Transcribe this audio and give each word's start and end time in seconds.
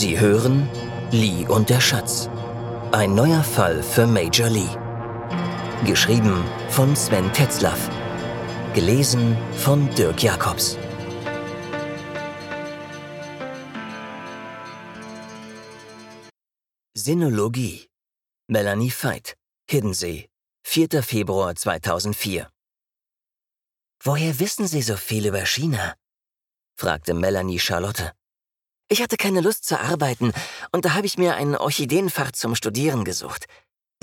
Sie 0.00 0.16
hören 0.20 0.70
Lee 1.10 1.44
und 1.48 1.70
der 1.70 1.80
Schatz. 1.80 2.28
Ein 2.92 3.16
neuer 3.16 3.42
Fall 3.42 3.82
für 3.82 4.06
Major 4.06 4.48
Lee. 4.48 4.70
Geschrieben 5.84 6.44
von 6.70 6.94
Sven 6.94 7.32
Tetzlaff. 7.32 7.90
Gelesen 8.74 9.36
von 9.56 9.92
Dirk 9.96 10.22
Jacobs. 10.22 10.78
Sinologie. 16.94 17.88
Melanie 18.46 18.92
Veit. 18.92 19.36
Hiddensee. 19.68 20.28
4. 20.62 21.02
Februar 21.02 21.56
2004. 21.56 22.48
Woher 24.04 24.38
wissen 24.38 24.68
Sie 24.68 24.82
so 24.82 24.96
viel 24.96 25.26
über 25.26 25.44
China? 25.44 25.96
fragte 26.76 27.14
Melanie 27.14 27.58
Charlotte. 27.58 28.12
Ich 28.88 29.02
hatte 29.02 29.16
keine 29.16 29.42
Lust 29.42 29.64
zu 29.66 29.78
arbeiten, 29.78 30.32
und 30.72 30.84
da 30.84 30.94
habe 30.94 31.06
ich 31.06 31.18
mir 31.18 31.36
ein 31.36 31.56
Orchideenfach 31.56 32.32
zum 32.32 32.54
Studieren 32.54 33.04
gesucht. 33.04 33.46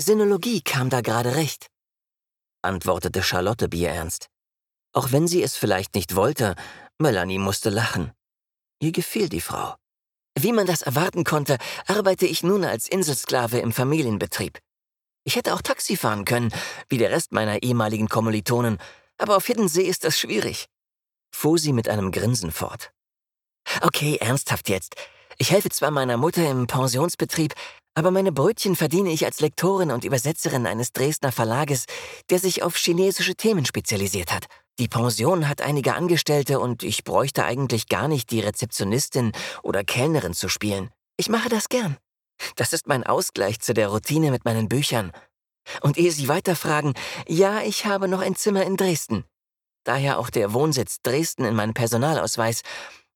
Sinologie 0.00 0.60
kam 0.60 0.90
da 0.90 1.00
gerade 1.00 1.34
recht, 1.34 1.68
antwortete 2.62 3.22
Charlotte 3.22 3.68
bierernst. 3.68 4.28
Auch 4.92 5.12
wenn 5.12 5.26
sie 5.26 5.42
es 5.42 5.56
vielleicht 5.56 5.94
nicht 5.94 6.14
wollte, 6.14 6.54
Melanie 6.98 7.38
musste 7.38 7.70
lachen. 7.70 8.12
Ihr 8.80 8.92
gefiel 8.92 9.28
die 9.28 9.40
Frau. 9.40 9.74
Wie 10.38 10.52
man 10.52 10.66
das 10.66 10.82
erwarten 10.82 11.24
konnte, 11.24 11.58
arbeite 11.86 12.26
ich 12.26 12.42
nun 12.42 12.64
als 12.64 12.88
Inselsklave 12.88 13.58
im 13.58 13.72
Familienbetrieb. 13.72 14.58
Ich 15.24 15.36
hätte 15.36 15.54
auch 15.54 15.62
Taxi 15.62 15.96
fahren 15.96 16.24
können, 16.24 16.52
wie 16.88 16.98
der 16.98 17.10
Rest 17.10 17.32
meiner 17.32 17.62
ehemaligen 17.62 18.08
Kommilitonen, 18.08 18.78
aber 19.18 19.36
auf 19.36 19.46
Hiddensee 19.46 19.82
ist 19.82 20.04
das 20.04 20.18
schwierig, 20.18 20.66
fuhr 21.34 21.58
sie 21.58 21.72
mit 21.72 21.88
einem 21.88 22.12
Grinsen 22.12 22.52
fort. 22.52 22.92
Okay, 23.82 24.16
ernsthaft 24.20 24.68
jetzt. 24.68 24.96
Ich 25.38 25.50
helfe 25.50 25.68
zwar 25.68 25.90
meiner 25.90 26.16
Mutter 26.16 26.48
im 26.50 26.66
Pensionsbetrieb, 26.66 27.54
aber 27.94 28.10
meine 28.10 28.32
Brötchen 28.32 28.76
verdiene 28.76 29.10
ich 29.10 29.24
als 29.24 29.40
Lektorin 29.40 29.90
und 29.90 30.04
Übersetzerin 30.04 30.66
eines 30.66 30.92
Dresdner 30.92 31.32
Verlages, 31.32 31.84
der 32.30 32.38
sich 32.38 32.62
auf 32.62 32.76
chinesische 32.76 33.34
Themen 33.34 33.64
spezialisiert 33.64 34.32
hat. 34.32 34.46
Die 34.78 34.88
Pension 34.88 35.48
hat 35.48 35.62
einige 35.62 35.94
Angestellte 35.94 36.60
und 36.60 36.82
ich 36.82 37.04
bräuchte 37.04 37.44
eigentlich 37.44 37.88
gar 37.88 38.08
nicht 38.08 38.30
die 38.30 38.40
Rezeptionistin 38.40 39.32
oder 39.62 39.84
Kellnerin 39.84 40.34
zu 40.34 40.48
spielen. 40.48 40.90
Ich 41.16 41.30
mache 41.30 41.48
das 41.48 41.68
gern. 41.68 41.96
Das 42.56 42.74
ist 42.74 42.86
mein 42.86 43.04
Ausgleich 43.04 43.60
zu 43.60 43.72
der 43.72 43.88
Routine 43.88 44.30
mit 44.30 44.44
meinen 44.44 44.68
Büchern. 44.68 45.12
Und 45.80 45.96
ehe 45.96 46.12
Sie 46.12 46.28
weiterfragen, 46.28 46.94
ja, 47.26 47.62
ich 47.62 47.86
habe 47.86 48.08
noch 48.08 48.20
ein 48.20 48.36
Zimmer 48.36 48.64
in 48.64 48.76
Dresden. 48.76 49.24
Daher 49.84 50.18
auch 50.18 50.30
der 50.30 50.52
Wohnsitz 50.52 51.00
Dresden 51.02 51.44
in 51.44 51.54
meinem 51.54 51.72
Personalausweis 51.72 52.62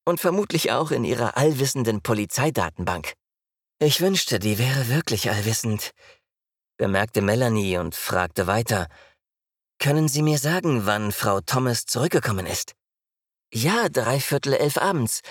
und 0.05 0.19
vermutlich 0.19 0.71
auch 0.71 0.91
in 0.91 1.03
ihrer 1.03 1.37
allwissenden 1.37 2.01
Polizeidatenbank. 2.01 3.13
Ich 3.79 4.01
wünschte, 4.01 4.39
die 4.39 4.57
wäre 4.57 4.89
wirklich 4.89 5.29
allwissend, 5.29 5.91
bemerkte 6.77 7.21
Melanie 7.21 7.77
und 7.77 7.95
fragte 7.95 8.47
weiter. 8.47 8.87
Können 9.79 10.07
Sie 10.07 10.21
mir 10.21 10.37
sagen, 10.37 10.85
wann 10.85 11.11
Frau 11.11 11.41
Thomas 11.41 11.85
zurückgekommen 11.85 12.45
ist? 12.45 12.73
Ja, 13.53 13.89
dreiviertel 13.89 14.53
elf 14.53 14.77
abends. 14.77 15.21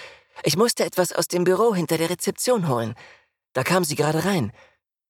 Ich 0.43 0.57
musste 0.57 0.85
etwas 0.85 1.13
aus 1.13 1.29
dem 1.29 1.45
Büro 1.45 1.75
hinter 1.75 1.99
der 1.99 2.11
Rezeption 2.11 2.69
holen. 2.69 2.95
Da 3.53 3.63
kam 3.63 3.85
sie 3.85 3.95
gerade 3.95 4.25
rein. 4.25 4.53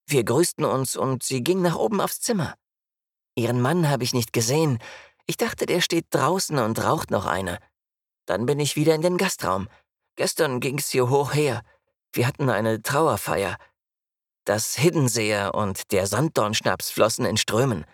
Wir 0.06 0.25
grüßten 0.25 0.64
uns 0.64 0.97
und 0.97 1.22
sie 1.22 1.42
ging 1.42 1.62
nach 1.62 1.77
oben 1.77 2.00
aufs 2.00 2.20
Zimmer. 2.20 2.55
Ihren 3.36 3.61
Mann 3.61 3.88
habe 3.88 4.05
ich 4.05 4.12
nicht 4.12 4.33
gesehen. 4.33 4.78
Ich 5.27 5.36
dachte, 5.36 5.66
der 5.66 5.81
steht 5.81 6.06
draußen 6.11 6.58
und 6.58 6.83
raucht 6.83 7.11
noch 7.11 7.27
eine. 7.27 7.58
Dann 8.31 8.47
bin 8.47 8.61
ich 8.61 8.77
wieder 8.77 8.95
in 8.95 9.03
den 9.03 9.17
Gastraum. 9.17 9.69
Gestern 10.14 10.61
ging's 10.61 10.89
hier 10.91 11.11
hoch 11.11 11.34
her. 11.34 11.62
Wir 12.12 12.28
hatten 12.28 12.48
eine 12.48 12.81
Trauerfeier. 12.81 13.56
Das 14.45 14.77
Hiddenseer 14.77 15.53
und 15.53 15.91
der 15.91 16.06
Sanddornschnaps 16.06 16.93
flossen 16.93 17.25
in 17.25 17.37
Strömen. 17.37 17.84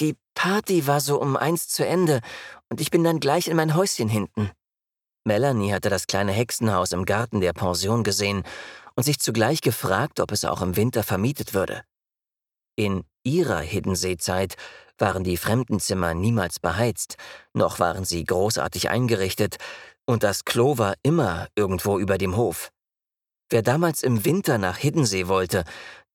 Die 0.00 0.16
Party 0.34 0.86
war 0.86 1.02
so 1.02 1.20
um 1.20 1.36
eins 1.36 1.68
zu 1.68 1.86
Ende 1.86 2.22
und 2.70 2.80
ich 2.80 2.90
bin 2.90 3.04
dann 3.04 3.20
gleich 3.20 3.48
in 3.48 3.56
mein 3.56 3.74
Häuschen 3.74 4.08
hinten. 4.08 4.50
Melanie 5.24 5.74
hatte 5.74 5.90
das 5.90 6.06
kleine 6.06 6.32
Hexenhaus 6.32 6.92
im 6.92 7.04
Garten 7.04 7.42
der 7.42 7.52
Pension 7.52 8.02
gesehen 8.02 8.44
und 8.94 9.02
sich 9.02 9.18
zugleich 9.18 9.60
gefragt, 9.60 10.20
ob 10.20 10.32
es 10.32 10.46
auch 10.46 10.62
im 10.62 10.76
Winter 10.76 11.02
vermietet 11.02 11.52
würde. 11.52 11.82
In 12.76 13.04
ihrer 13.24 13.60
Hiddenseezeit 13.60 14.56
waren 14.98 15.24
die 15.24 15.36
Fremdenzimmer 15.36 16.14
niemals 16.14 16.60
beheizt, 16.60 17.16
noch 17.52 17.78
waren 17.78 18.04
sie 18.04 18.24
großartig 18.24 18.90
eingerichtet, 18.90 19.56
und 20.06 20.22
das 20.22 20.44
Klo 20.44 20.78
war 20.78 20.94
immer 21.02 21.48
irgendwo 21.56 21.98
über 21.98 22.18
dem 22.18 22.36
Hof. 22.36 22.70
Wer 23.50 23.62
damals 23.62 24.02
im 24.02 24.24
Winter 24.24 24.58
nach 24.58 24.76
Hiddensee 24.76 25.28
wollte, 25.28 25.64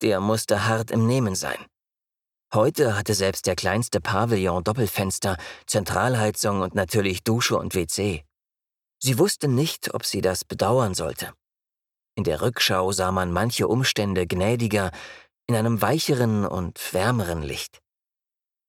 der 0.02 0.20
musste 0.20 0.68
hart 0.68 0.92
im 0.92 1.08
Nehmen 1.08 1.36
sein. 1.36 1.66
Heute 2.54 2.98
hatte 2.98 3.14
selbst 3.14 3.48
der 3.48 3.56
kleinste 3.56 4.02
Pavillon 4.02 4.64
Doppelfenster, 4.64 5.38
Zentralheizung 5.68 6.62
und 6.62 6.76
natürlich 6.76 7.24
Dusche 7.24 7.58
und 7.58 7.76
WC. 7.76 8.26
Sie 9.00 9.18
wusste 9.18 9.48
nicht, 9.48 9.94
ob 9.94 10.06
sie 10.06 10.22
das 10.22 10.44
bedauern 10.44 10.94
sollte. 10.94 11.34
In 12.16 12.26
der 12.26 12.42
Rückschau 12.42 12.92
sah 12.92 13.12
man 13.12 13.32
manche 13.32 13.68
Umstände 13.68 14.28
gnädiger, 14.28 14.92
in 15.48 15.56
einem 15.56 15.82
weicheren 15.82 16.46
und 16.46 16.94
wärmeren 16.94 17.42
Licht. 17.42 17.82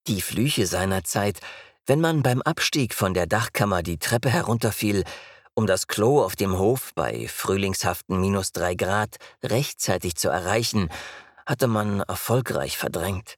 Die 0.07 0.21
Flüche 0.21 0.67
seiner 0.67 1.05
Zeit, 1.05 1.39
wenn 1.85 2.01
man 2.01 2.23
beim 2.23 2.41
Abstieg 2.41 2.93
von 2.93 3.13
der 3.13 3.25
Dachkammer 3.25 3.83
die 3.83 3.97
Treppe 3.97 4.29
herunterfiel, 4.29 5.05
um 5.53 5.65
das 5.65 5.87
Klo 5.87 6.21
auf 6.21 6.35
dem 6.35 6.57
Hof 6.57 6.91
bei 6.93 7.27
frühlingshaften 7.29 8.19
minus 8.19 8.51
drei 8.51 8.75
Grad 8.75 9.15
rechtzeitig 9.43 10.15
zu 10.15 10.27
erreichen, 10.27 10.89
hatte 11.45 11.67
man 11.67 12.01
erfolgreich 12.01 12.77
verdrängt. 12.77 13.35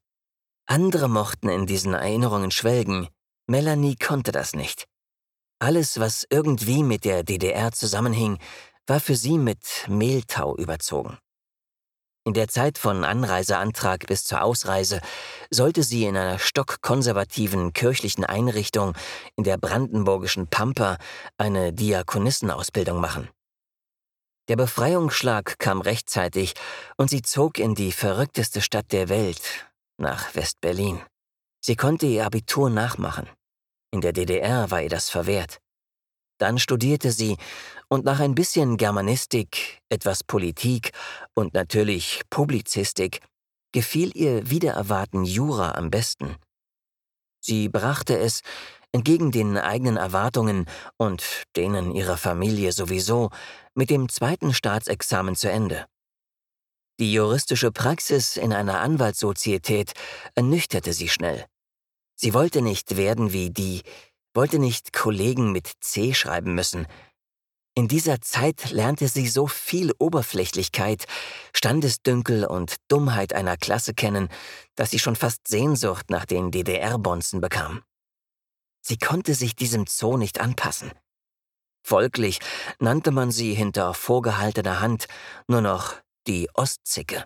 Andere 0.65 1.07
mochten 1.07 1.49
in 1.49 1.67
diesen 1.67 1.93
Erinnerungen 1.93 2.49
schwelgen, 2.49 3.09
Melanie 3.45 3.95
konnte 3.95 4.31
das 4.31 4.53
nicht. 4.53 4.85
Alles, 5.59 5.99
was 5.99 6.25
irgendwie 6.31 6.81
mit 6.81 7.05
der 7.05 7.23
DDR 7.23 7.71
zusammenhing, 7.73 8.39
war 8.87 8.99
für 8.99 9.15
sie 9.15 9.37
mit 9.37 9.85
Mehltau 9.87 10.57
überzogen. 10.57 11.19
In 12.27 12.33
der 12.33 12.47
Zeit 12.47 12.79
von 12.79 13.03
Anreiseantrag 13.03 14.07
bis 14.07 14.23
zur 14.23 14.41
Ausreise 14.41 14.99
sollte 15.51 15.83
sie 15.83 16.05
in 16.05 16.17
einer 16.17 16.39
stockkonservativen 16.39 17.71
kirchlichen 17.71 18.25
Einrichtung 18.25 18.93
in 19.35 19.43
der 19.43 19.57
brandenburgischen 19.59 20.47
Pampa 20.47 20.97
eine 21.37 21.71
Diakonissenausbildung 21.71 22.99
machen. 22.99 23.29
Der 24.47 24.55
Befreiungsschlag 24.55 25.59
kam 25.59 25.81
rechtzeitig 25.81 26.55
und 26.97 27.11
sie 27.11 27.21
zog 27.21 27.59
in 27.59 27.75
die 27.75 27.91
verrückteste 27.91 28.61
Stadt 28.61 28.91
der 28.91 29.07
Welt, 29.09 29.67
nach 29.97 30.33
West-Berlin. 30.33 31.01
Sie 31.61 31.75
konnte 31.75 32.07
ihr 32.07 32.25
Abitur 32.25 32.71
nachmachen. 32.71 33.29
In 33.91 34.01
der 34.01 34.13
DDR 34.13 34.71
war 34.71 34.81
ihr 34.81 34.89
das 34.89 35.11
verwehrt. 35.11 35.59
Dann 36.37 36.59
studierte 36.59 37.11
sie 37.11 37.37
und 37.87 38.05
nach 38.05 38.19
ein 38.19 38.35
bisschen 38.35 38.77
Germanistik, 38.77 39.79
etwas 39.89 40.23
Politik 40.23 40.91
und 41.33 41.53
natürlich 41.53 42.21
Publizistik 42.29 43.19
gefiel 43.71 44.11
ihr 44.15 44.49
wieder 44.49 44.73
erwarten 44.73 45.23
Jura 45.25 45.75
am 45.75 45.89
besten. 45.89 46.35
Sie 47.41 47.69
brachte 47.69 48.17
es, 48.17 48.41
entgegen 48.91 49.31
den 49.31 49.57
eigenen 49.57 49.97
Erwartungen 49.97 50.65
und 50.97 51.43
denen 51.55 51.93
ihrer 51.93 52.17
Familie 52.17 52.71
sowieso, 52.71 53.29
mit 53.73 53.89
dem 53.89 54.07
zweiten 54.07 54.53
Staatsexamen 54.53 55.35
zu 55.35 55.51
Ende. 55.51 55.85
Die 56.97 57.11
juristische 57.11 57.73
Praxis 57.73 58.37
in 58.37 58.53
einer 58.53 58.79
Anwaltssozietät 58.79 59.91
ernüchterte 60.33 60.93
sie 60.93 61.09
schnell. 61.09 61.45
Sie 62.15 62.33
wollte 62.33 62.61
nicht 62.61 62.95
werden 62.95 63.33
wie 63.33 63.49
die, 63.49 63.81
wollte 64.35 64.59
nicht 64.59 64.93
Kollegen 64.93 65.51
mit 65.51 65.71
C 65.79 66.13
schreiben 66.13 66.53
müssen. 66.53 66.87
In 67.73 67.87
dieser 67.87 68.21
Zeit 68.21 68.71
lernte 68.71 69.07
sie 69.07 69.27
so 69.27 69.47
viel 69.47 69.91
Oberflächlichkeit, 69.99 71.05
Standesdünkel 71.53 72.45
und 72.45 72.75
Dummheit 72.87 73.33
einer 73.33 73.57
Klasse 73.57 73.93
kennen, 73.93 74.29
dass 74.75 74.91
sie 74.91 74.99
schon 74.99 75.15
fast 75.15 75.47
Sehnsucht 75.47 76.09
nach 76.09 76.25
den 76.25 76.51
DDR-Bonzen 76.51 77.41
bekam. 77.41 77.83
Sie 78.81 78.97
konnte 78.97 79.33
sich 79.33 79.55
diesem 79.55 79.87
Zoo 79.87 80.15
nicht 80.15 80.39
anpassen. 80.39 80.91
Folglich 81.83 82.39
nannte 82.79 83.11
man 83.11 83.31
sie 83.31 83.53
hinter 83.53 83.93
vorgehaltener 83.93 84.79
Hand 84.79 85.07
nur 85.47 85.61
noch 85.61 85.95
die 86.27 86.49
Ostzicke. 86.53 87.25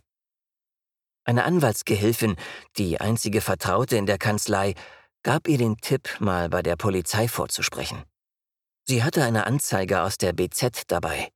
Eine 1.25 1.43
Anwaltsgehilfin, 1.43 2.37
die 2.77 2.99
einzige 2.99 3.41
Vertraute 3.41 3.97
in 3.97 4.05
der 4.05 4.17
Kanzlei, 4.17 4.73
gab 5.23 5.47
ihr 5.47 5.57
den 5.57 5.77
Tipp, 5.77 6.19
mal 6.19 6.49
bei 6.49 6.61
der 6.61 6.75
Polizei 6.75 7.27
vorzusprechen. 7.27 8.03
Sie 8.87 9.03
hatte 9.03 9.23
eine 9.23 9.45
Anzeige 9.45 10.01
aus 10.01 10.17
der 10.17 10.33
BZ 10.33 10.83
dabei. 10.87 11.29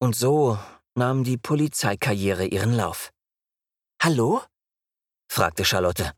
Und 0.00 0.16
so 0.16 0.58
nahm 0.94 1.24
die 1.24 1.36
Polizeikarriere 1.36 2.46
ihren 2.46 2.72
Lauf. 2.72 3.10
Hallo? 4.02 4.42
fragte 5.30 5.64
Charlotte. 5.64 6.12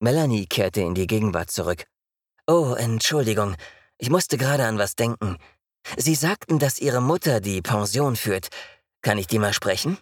Melanie 0.00 0.46
kehrte 0.46 0.80
in 0.80 0.94
die 0.94 1.06
Gegenwart 1.06 1.50
zurück. 1.50 1.86
Oh, 2.46 2.74
Entschuldigung, 2.76 3.54
ich 3.98 4.10
musste 4.10 4.38
gerade 4.38 4.64
an 4.64 4.78
was 4.78 4.96
denken. 4.96 5.36
Sie 5.96 6.14
sagten, 6.14 6.58
dass 6.58 6.78
Ihre 6.78 7.00
Mutter 7.00 7.40
die 7.40 7.62
Pension 7.62 8.16
führt. 8.16 8.48
Kann 9.02 9.18
ich 9.18 9.26
die 9.26 9.38
mal 9.38 9.52
sprechen? 9.52 9.98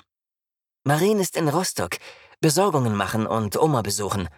Marien 0.84 1.18
ist 1.18 1.36
in 1.36 1.48
Rostock, 1.48 1.96
Besorgungen 2.40 2.94
machen 2.94 3.26
und 3.26 3.56
Oma 3.56 3.82
besuchen. 3.82 4.28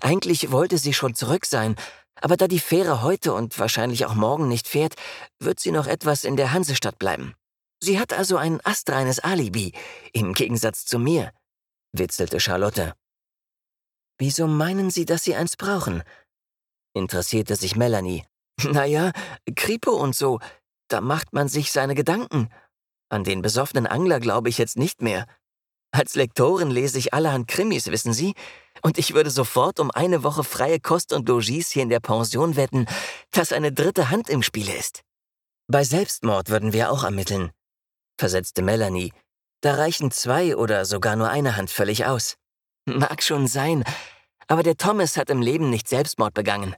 Eigentlich 0.00 0.50
wollte 0.50 0.78
sie 0.78 0.92
schon 0.92 1.14
zurück 1.14 1.46
sein, 1.46 1.76
aber 2.20 2.36
da 2.36 2.48
die 2.48 2.58
Fähre 2.58 3.02
heute 3.02 3.32
und 3.32 3.58
wahrscheinlich 3.58 4.04
auch 4.04 4.14
morgen 4.14 4.48
nicht 4.48 4.68
fährt, 4.68 4.94
wird 5.38 5.60
sie 5.60 5.70
noch 5.72 5.86
etwas 5.86 6.24
in 6.24 6.36
der 6.36 6.52
Hansestadt 6.52 6.98
bleiben. 6.98 7.34
Sie 7.82 7.98
hat 7.98 8.12
also 8.12 8.36
ein 8.36 8.60
astreines 8.64 9.20
Alibi, 9.20 9.72
im 10.12 10.34
Gegensatz 10.34 10.84
zu 10.84 10.98
mir, 10.98 11.32
witzelte 11.92 12.38
Charlotte. 12.38 12.94
Wieso 14.18 14.46
meinen 14.46 14.90
Sie, 14.90 15.06
dass 15.06 15.24
Sie 15.24 15.34
eins 15.34 15.56
brauchen? 15.56 16.02
interessierte 16.94 17.56
sich 17.56 17.76
Melanie. 17.76 18.24
Naja, 18.64 19.12
Kripo 19.56 19.92
und 19.92 20.14
so, 20.14 20.40
da 20.88 21.00
macht 21.00 21.32
man 21.32 21.48
sich 21.48 21.72
seine 21.72 21.94
Gedanken. 21.94 22.50
An 23.08 23.24
den 23.24 23.40
besoffenen 23.40 23.86
Angler 23.86 24.20
glaube 24.20 24.50
ich 24.50 24.58
jetzt 24.58 24.76
nicht 24.76 25.00
mehr. 25.00 25.26
Als 25.92 26.14
Lektorin 26.14 26.70
lese 26.70 26.98
ich 26.98 27.14
allerhand 27.14 27.48
Krimis, 27.48 27.86
wissen 27.86 28.12
Sie? 28.12 28.34
Und 28.82 28.98
ich 28.98 29.14
würde 29.14 29.30
sofort 29.30 29.80
um 29.80 29.90
eine 29.90 30.22
Woche 30.22 30.44
freie 30.44 30.80
Kost 30.80 31.12
und 31.12 31.28
Logis 31.28 31.70
hier 31.70 31.82
in 31.82 31.90
der 31.90 32.00
Pension 32.00 32.56
wetten, 32.56 32.86
dass 33.30 33.52
eine 33.52 33.72
dritte 33.72 34.10
Hand 34.10 34.28
im 34.30 34.42
Spiele 34.42 34.74
ist. 34.74 35.02
Bei 35.68 35.84
Selbstmord 35.84 36.48
würden 36.48 36.72
wir 36.72 36.90
auch 36.90 37.04
ermitteln, 37.04 37.50
versetzte 38.18 38.62
Melanie. 38.62 39.12
Da 39.60 39.74
reichen 39.74 40.10
zwei 40.10 40.56
oder 40.56 40.84
sogar 40.84 41.16
nur 41.16 41.28
eine 41.28 41.56
Hand 41.56 41.70
völlig 41.70 42.06
aus. 42.06 42.36
Mag 42.86 43.22
schon 43.22 43.46
sein, 43.46 43.84
aber 44.48 44.62
der 44.62 44.76
Thomas 44.76 45.16
hat 45.16 45.30
im 45.30 45.42
Leben 45.42 45.70
nicht 45.70 45.88
Selbstmord 45.88 46.34
begangen. 46.34 46.74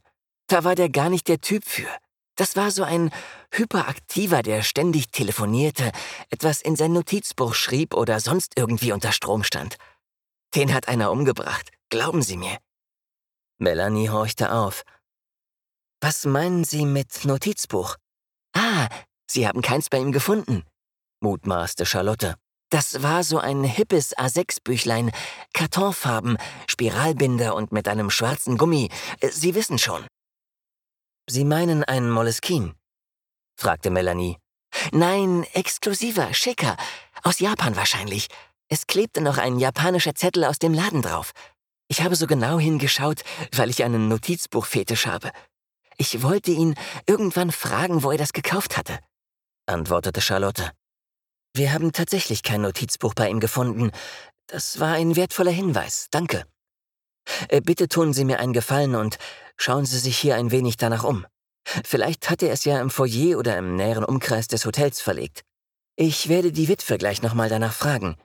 Da 0.48 0.64
war 0.64 0.74
der 0.74 0.90
gar 0.90 1.08
nicht 1.08 1.28
der 1.28 1.40
Typ 1.40 1.64
für. 1.64 1.88
Das 2.36 2.56
war 2.56 2.70
so 2.70 2.82
ein 2.82 3.10
Hyperaktiver, 3.50 4.42
der 4.42 4.62
ständig 4.62 5.10
telefonierte, 5.10 5.92
etwas 6.28 6.60
in 6.60 6.76
sein 6.76 6.92
Notizbuch 6.92 7.54
schrieb 7.54 7.94
oder 7.94 8.20
sonst 8.20 8.52
irgendwie 8.56 8.92
unter 8.92 9.12
Strom 9.12 9.42
stand. 9.42 9.76
Den 10.54 10.74
hat 10.74 10.88
einer 10.88 11.10
umgebracht, 11.10 11.70
glauben 11.92 12.22
Sie 12.22 12.38
mir. 12.38 12.56
Melanie 13.58 14.08
horchte 14.08 14.50
auf. 14.50 14.82
Was 16.00 16.24
meinen 16.24 16.64
Sie 16.64 16.86
mit 16.86 17.26
Notizbuch? 17.26 17.96
Ah, 18.54 18.88
Sie 19.30 19.46
haben 19.46 19.60
keins 19.60 19.90
bei 19.90 19.98
ihm 19.98 20.10
gefunden, 20.10 20.64
mutmaßte 21.20 21.84
Charlotte. 21.84 22.36
Das 22.70 23.02
war 23.02 23.22
so 23.22 23.38
ein 23.38 23.62
hippes 23.62 24.16
A6-Büchlein, 24.16 25.12
Kartonfarben, 25.52 26.38
Spiralbinder 26.66 27.54
und 27.54 27.72
mit 27.72 27.86
einem 27.86 28.08
schwarzen 28.08 28.56
Gummi. 28.56 28.88
Sie 29.30 29.54
wissen 29.54 29.78
schon. 29.78 30.06
Sie 31.28 31.44
meinen 31.44 31.84
ein 31.84 32.10
Moleskin? 32.10 32.74
fragte 33.60 33.90
Melanie. 33.90 34.38
Nein, 34.92 35.44
exklusiver, 35.52 36.32
schicker. 36.32 36.78
Aus 37.22 37.38
Japan 37.38 37.76
wahrscheinlich. 37.76 38.28
Es 38.68 38.86
klebte 38.86 39.20
noch 39.20 39.36
ein 39.36 39.58
japanischer 39.58 40.14
Zettel 40.14 40.44
aus 40.44 40.58
dem 40.58 40.72
Laden 40.72 41.02
drauf. 41.02 41.32
Ich 41.92 42.00
habe 42.00 42.16
so 42.16 42.26
genau 42.26 42.58
hingeschaut, 42.58 43.22
weil 43.54 43.68
ich 43.68 43.84
einen 43.84 44.08
Notizbuchfetisch 44.08 45.06
habe. 45.06 45.30
Ich 45.98 46.22
wollte 46.22 46.50
ihn 46.50 46.74
irgendwann 47.06 47.52
fragen, 47.52 48.02
wo 48.02 48.10
er 48.10 48.16
das 48.16 48.32
gekauft 48.32 48.78
hatte, 48.78 48.98
antwortete 49.66 50.22
Charlotte. 50.22 50.70
Wir 51.54 51.74
haben 51.74 51.92
tatsächlich 51.92 52.42
kein 52.42 52.62
Notizbuch 52.62 53.12
bei 53.12 53.28
ihm 53.28 53.40
gefunden. 53.40 53.90
Das 54.46 54.80
war 54.80 54.94
ein 54.94 55.16
wertvoller 55.16 55.50
Hinweis, 55.50 56.06
danke. 56.10 56.46
Äh, 57.48 57.60
bitte 57.60 57.88
tun 57.88 58.14
Sie 58.14 58.24
mir 58.24 58.40
einen 58.40 58.54
Gefallen 58.54 58.94
und 58.94 59.18
schauen 59.58 59.84
Sie 59.84 59.98
sich 59.98 60.16
hier 60.16 60.36
ein 60.36 60.50
wenig 60.50 60.78
danach 60.78 61.04
um. 61.04 61.26
Vielleicht 61.84 62.30
hat 62.30 62.42
er 62.42 62.52
es 62.52 62.64
ja 62.64 62.80
im 62.80 62.88
Foyer 62.88 63.36
oder 63.36 63.58
im 63.58 63.76
näheren 63.76 64.04
Umkreis 64.04 64.48
des 64.48 64.64
Hotels 64.64 65.02
verlegt. 65.02 65.42
Ich 65.96 66.30
werde 66.30 66.52
die 66.52 66.68
Witwe 66.68 66.96
gleich 66.96 67.20
nochmal 67.20 67.50
danach 67.50 67.74
fragen. 67.74 68.16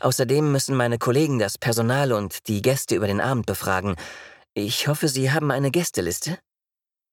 Außerdem 0.00 0.50
müssen 0.52 0.76
meine 0.76 0.98
Kollegen 0.98 1.38
das 1.38 1.58
Personal 1.58 2.12
und 2.12 2.48
die 2.48 2.62
Gäste 2.62 2.94
über 2.94 3.06
den 3.06 3.20
Abend 3.20 3.46
befragen. 3.46 3.96
Ich 4.54 4.88
hoffe, 4.88 5.08
Sie 5.08 5.30
haben 5.30 5.50
eine 5.50 5.70
Gästeliste? 5.70 6.38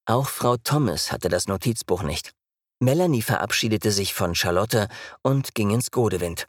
Auch 0.06 0.28
Frau 0.28 0.58
Thomas 0.58 1.12
hatte 1.12 1.30
das 1.30 1.48
Notizbuch 1.48 2.04
nicht. 2.04 2.34
Melanie 2.80 3.22
verabschiedete 3.22 3.92
sich 3.92 4.14
von 4.14 4.36
Charlotte 4.36 4.88
und 5.22 5.54
ging 5.54 5.70
ins 5.72 5.92
Godewind. 5.92 6.48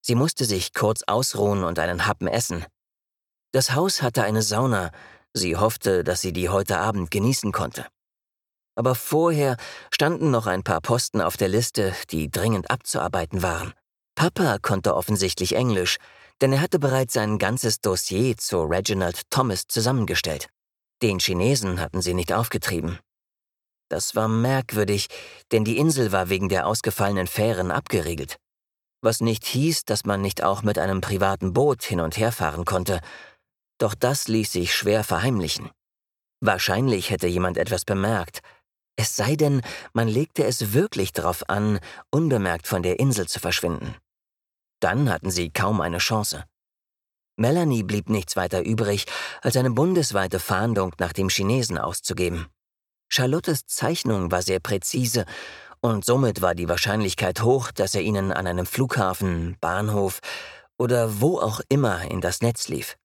Sie 0.00 0.14
musste 0.14 0.44
sich 0.44 0.72
kurz 0.72 1.02
ausruhen 1.06 1.64
und 1.64 1.78
einen 1.78 2.06
Happen 2.06 2.26
essen. 2.26 2.64
Das 3.52 3.74
Haus 3.74 4.00
hatte 4.00 4.22
eine 4.22 4.42
Sauna, 4.42 4.90
sie 5.34 5.56
hoffte, 5.56 6.04
dass 6.04 6.20
sie 6.20 6.32
die 6.32 6.48
heute 6.48 6.78
Abend 6.78 7.10
genießen 7.10 7.52
konnte. 7.52 7.86
Aber 8.74 8.94
vorher 8.94 9.56
standen 9.90 10.30
noch 10.30 10.46
ein 10.46 10.62
paar 10.62 10.80
Posten 10.80 11.20
auf 11.20 11.36
der 11.36 11.48
Liste, 11.48 11.94
die 12.10 12.30
dringend 12.30 12.70
abzuarbeiten 12.70 13.42
waren. 13.42 13.74
Papa 14.20 14.58
konnte 14.60 14.96
offensichtlich 14.96 15.56
Englisch, 15.56 15.96
denn 16.42 16.52
er 16.52 16.60
hatte 16.60 16.78
bereits 16.78 17.14
sein 17.14 17.38
ganzes 17.38 17.80
Dossier 17.80 18.36
zu 18.36 18.64
Reginald 18.64 19.22
Thomas 19.30 19.66
zusammengestellt. 19.66 20.50
Den 21.00 21.20
Chinesen 21.20 21.80
hatten 21.80 22.02
sie 22.02 22.12
nicht 22.12 22.30
aufgetrieben. 22.30 22.98
Das 23.88 24.14
war 24.16 24.28
merkwürdig, 24.28 25.06
denn 25.52 25.64
die 25.64 25.78
Insel 25.78 26.12
war 26.12 26.28
wegen 26.28 26.50
der 26.50 26.66
ausgefallenen 26.66 27.28
Fähren 27.28 27.70
abgeriegelt. 27.70 28.36
Was 29.00 29.22
nicht 29.22 29.46
hieß, 29.46 29.86
dass 29.86 30.04
man 30.04 30.20
nicht 30.20 30.42
auch 30.42 30.62
mit 30.62 30.78
einem 30.78 31.00
privaten 31.00 31.54
Boot 31.54 31.82
hin 31.82 32.00
und 32.00 32.18
her 32.18 32.30
fahren 32.30 32.66
konnte. 32.66 33.00
Doch 33.78 33.94
das 33.94 34.28
ließ 34.28 34.52
sich 34.52 34.74
schwer 34.74 35.02
verheimlichen. 35.02 35.70
Wahrscheinlich 36.40 37.08
hätte 37.08 37.26
jemand 37.26 37.56
etwas 37.56 37.86
bemerkt. 37.86 38.40
Es 38.96 39.16
sei 39.16 39.36
denn, 39.36 39.62
man 39.94 40.08
legte 40.08 40.44
es 40.44 40.74
wirklich 40.74 41.14
darauf 41.14 41.48
an, 41.48 41.80
unbemerkt 42.10 42.66
von 42.66 42.82
der 42.82 43.00
Insel 43.00 43.26
zu 43.26 43.40
verschwinden. 43.40 43.96
Dann 44.80 45.10
hatten 45.10 45.30
sie 45.30 45.50
kaum 45.50 45.80
eine 45.80 45.98
Chance. 45.98 46.44
Melanie 47.36 47.82
blieb 47.82 48.10
nichts 48.10 48.36
weiter 48.36 48.62
übrig, 48.64 49.06
als 49.40 49.56
eine 49.56 49.70
bundesweite 49.70 50.40
Fahndung 50.40 50.94
nach 50.98 51.12
dem 51.12 51.28
Chinesen 51.28 51.78
auszugeben. 51.78 52.48
Charlottes 53.08 53.66
Zeichnung 53.66 54.30
war 54.30 54.42
sehr 54.42 54.60
präzise 54.60 55.24
und 55.80 56.04
somit 56.04 56.42
war 56.42 56.54
die 56.54 56.68
Wahrscheinlichkeit 56.68 57.42
hoch, 57.42 57.72
dass 57.72 57.94
er 57.94 58.02
ihnen 58.02 58.32
an 58.32 58.46
einem 58.46 58.66
Flughafen, 58.66 59.56
Bahnhof 59.60 60.20
oder 60.78 61.20
wo 61.20 61.38
auch 61.38 61.60
immer 61.68 62.10
in 62.10 62.20
das 62.20 62.42
Netz 62.42 62.68
lief. 62.68 62.96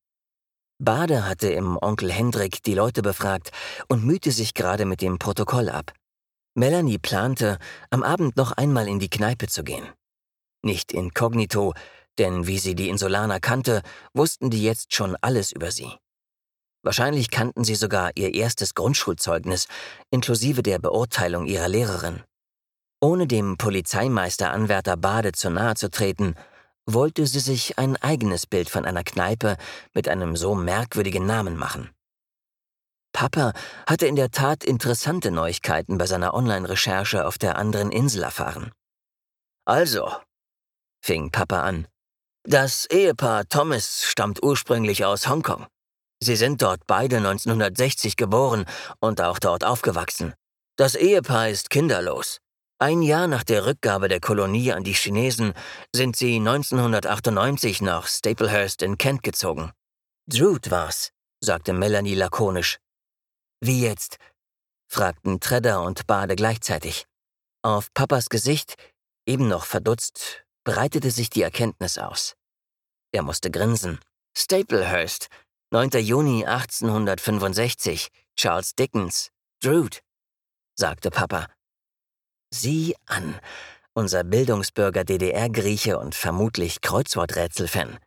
Bade 0.78 1.26
hatte 1.26 1.50
im 1.50 1.78
Onkel 1.82 2.12
Hendrik 2.12 2.62
die 2.64 2.74
Leute 2.74 3.02
befragt 3.02 3.52
und 3.88 4.04
mühte 4.04 4.32
sich 4.32 4.54
gerade 4.54 4.86
mit 4.86 5.02
dem 5.02 5.18
Protokoll 5.18 5.70
ab. 5.70 5.94
Melanie 6.54 6.98
plante, 6.98 7.58
am 7.90 8.04
Abend 8.04 8.36
noch 8.36 8.52
einmal 8.52 8.88
in 8.88 9.00
die 9.00 9.10
Kneipe 9.10 9.48
zu 9.48 9.64
gehen. 9.64 9.88
Nicht 10.66 10.92
inkognito, 10.92 11.76
denn 12.18 12.48
wie 12.48 12.58
sie 12.58 12.74
die 12.74 12.90
Insulaner 12.90 13.40
kannte, 13.40 13.84
wussten 14.16 14.50
die 14.50 14.64
jetzt 14.64 14.96
schon 14.96 15.16
alles 15.22 15.52
über 15.52 15.70
sie. 15.70 15.92
Wahrscheinlich 16.82 17.30
kannten 17.30 17.64
sie 17.64 17.76
sogar 17.76 18.10
ihr 18.16 18.34
erstes 18.34 18.74
Grundschulzeugnis, 18.74 19.68
inklusive 20.10 20.64
der 20.64 20.80
Beurteilung 20.80 21.46
ihrer 21.46 21.68
Lehrerin. 21.68 22.24
Ohne 23.00 23.28
dem 23.28 23.58
Polizeimeister-Anwärter 23.58 24.98
Bade 24.98 25.34
zu 25.34 25.52
nahe 25.52 25.76
zu 25.76 25.92
treten, 25.92 26.34
wollte 26.88 27.28
sie 27.28 27.40
sich 27.40 27.78
ein 27.78 27.96
eigenes 27.98 28.48
Bild 28.48 28.72
von 28.72 28.86
einer 28.86 29.04
Kneipe 29.04 29.58
mit 29.94 30.08
einem 30.08 30.36
so 30.36 30.56
merkwürdigen 30.56 31.28
Namen 31.28 31.58
machen. 31.58 31.92
Papa 33.14 33.54
hatte 33.88 34.08
in 34.08 34.16
der 34.16 34.32
Tat 34.32 34.64
interessante 34.64 35.30
Neuigkeiten 35.30 36.00
bei 36.00 36.08
seiner 36.08 36.34
Online-Recherche 36.34 37.28
auf 37.28 37.38
der 37.38 37.56
anderen 37.56 37.92
Insel 37.92 38.24
erfahren. 38.24 38.72
Also, 39.66 40.12
fing 41.06 41.30
Papa 41.30 41.62
an, 41.62 41.88
das 42.48 42.88
Ehepaar 42.88 43.48
Thomas 43.48 44.04
stammt 44.06 44.42
ursprünglich 44.42 45.06
aus 45.06 45.30
Hongkong. 45.30 45.68
Sie 46.20 46.36
sind 46.36 46.64
dort 46.64 46.82
beide 46.88 47.18
1960 47.18 48.18
geboren 48.18 48.66
und 49.00 49.22
auch 49.22 49.38
dort 49.38 49.64
aufgewachsen. 49.64 50.34
Das 50.78 50.96
Ehepaar 50.96 51.50
ist 51.50 51.70
kinderlos. 51.70 52.40
Ein 52.80 53.04
Jahr 53.04 53.28
nach 53.28 53.44
der 53.44 53.68
Rückgabe 53.68 54.08
der 54.08 54.20
Kolonie 54.20 54.74
an 54.74 54.84
die 54.84 54.94
Chinesen 54.94 55.54
sind 55.96 56.16
sie 56.16 56.38
1998 56.38 57.84
nach 57.84 58.08
Staplehurst 58.08 58.82
in 58.82 58.98
Kent 58.98 59.22
gezogen. 59.22 59.72
Drood 60.28 60.72
war's, 60.72 61.12
sagte 61.40 61.74
Melanie 61.74 62.16
lakonisch. 62.16 62.80
Wie 63.62 63.82
jetzt? 63.82 64.18
fragten 64.88 65.40
Tredder 65.40 65.84
und 65.84 66.08
Bade 66.08 66.36
gleichzeitig. 66.36 67.06
Auf 67.62 67.94
Papas 67.94 68.30
Gesicht, 68.30 68.74
eben 69.28 69.48
noch 69.48 69.66
verdutzt, 69.66 70.45
breitete 70.66 71.12
sich 71.12 71.30
die 71.30 71.44
Erkenntnis 71.44 71.98
aus. 71.98 72.36
Er 73.14 73.22
musste 73.24 73.50
grinsen. 73.50 74.00
Staplehurst, 74.38 75.30
9. 75.72 75.92
Juni 76.02 76.46
1865, 76.46 78.10
Charles 78.36 78.76
Dickens, 78.76 79.32
Drood, 79.62 80.02
sagte 80.78 81.10
Papa. 81.10 81.48
Sieh 82.54 82.96
an, 83.06 83.40
unser 83.94 84.26
Bildungsbürger 84.26 85.06
DDR-Grieche 85.06 85.98
und 85.98 86.16
vermutlich 86.16 86.82
Kreuzworträtsel-Fan, 86.82 87.98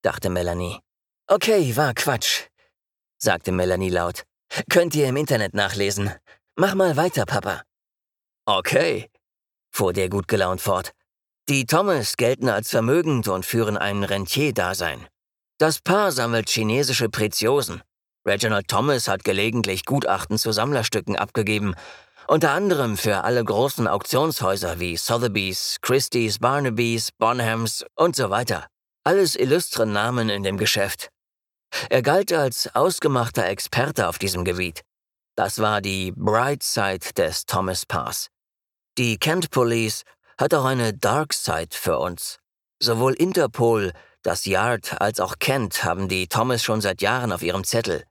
dachte 0.00 0.30
Melanie. 0.30 0.80
Okay, 1.26 1.76
war 1.76 1.92
Quatsch, 1.92 2.44
sagte 3.18 3.52
Melanie 3.52 3.90
laut. 3.90 4.24
Könnt 4.70 4.94
ihr 4.94 5.08
im 5.08 5.16
Internet 5.16 5.52
nachlesen. 5.52 6.10
Mach 6.56 6.74
mal 6.74 6.96
weiter, 6.96 7.26
Papa. 7.26 7.62
Okay, 8.46 9.10
fuhr 9.70 9.92
der 9.92 10.08
gut 10.08 10.28
gelaunt 10.28 10.60
fort. 10.62 10.94
Die 11.50 11.66
Thomas 11.66 12.16
gelten 12.16 12.48
als 12.48 12.70
vermögend 12.70 13.28
und 13.28 13.44
führen 13.44 13.76
ein 13.76 14.02
Rentier-Dasein. 14.02 15.06
Das 15.58 15.78
Paar 15.78 16.10
sammelt 16.10 16.48
chinesische 16.48 17.10
Preziosen. 17.10 17.82
Reginald 18.26 18.66
Thomas 18.68 19.08
hat 19.08 19.24
gelegentlich 19.24 19.84
Gutachten 19.84 20.38
zu 20.38 20.52
Sammlerstücken 20.52 21.16
abgegeben, 21.16 21.74
unter 22.26 22.52
anderem 22.52 22.96
für 22.96 23.24
alle 23.24 23.44
großen 23.44 23.86
Auktionshäuser 23.86 24.80
wie 24.80 24.96
Sotheby's, 24.96 25.76
Christie's, 25.82 26.38
Barnaby's, 26.38 27.10
Bonhams 27.18 27.84
und 27.94 28.16
so 28.16 28.30
weiter. 28.30 28.66
Alles 29.04 29.36
illustre 29.36 29.84
Namen 29.84 30.30
in 30.30 30.44
dem 30.44 30.56
Geschäft. 30.56 31.10
Er 31.90 32.00
galt 32.00 32.32
als 32.32 32.74
ausgemachter 32.74 33.44
Experte 33.44 34.08
auf 34.08 34.18
diesem 34.18 34.44
Gebiet. 34.46 34.80
Das 35.36 35.58
war 35.58 35.82
die 35.82 36.12
Bright 36.16 36.62
Side 36.62 37.12
des 37.14 37.44
Thomas 37.44 37.84
Pass. 37.84 38.28
Die 38.96 39.18
Kent 39.18 39.50
Police 39.50 40.04
hat 40.38 40.54
auch 40.54 40.64
eine 40.64 40.94
Dark 40.94 41.32
Side 41.32 41.70
für 41.72 41.98
uns. 41.98 42.38
Sowohl 42.80 43.14
Interpol, 43.14 43.92
das 44.22 44.46
Yard 44.46 45.00
als 45.00 45.20
auch 45.20 45.38
Kent 45.38 45.84
haben 45.84 46.08
die 46.08 46.28
Thomas 46.28 46.62
schon 46.62 46.80
seit 46.80 47.02
Jahren 47.02 47.32
auf 47.32 47.42
ihrem 47.42 47.64
Zettel. 47.64 48.04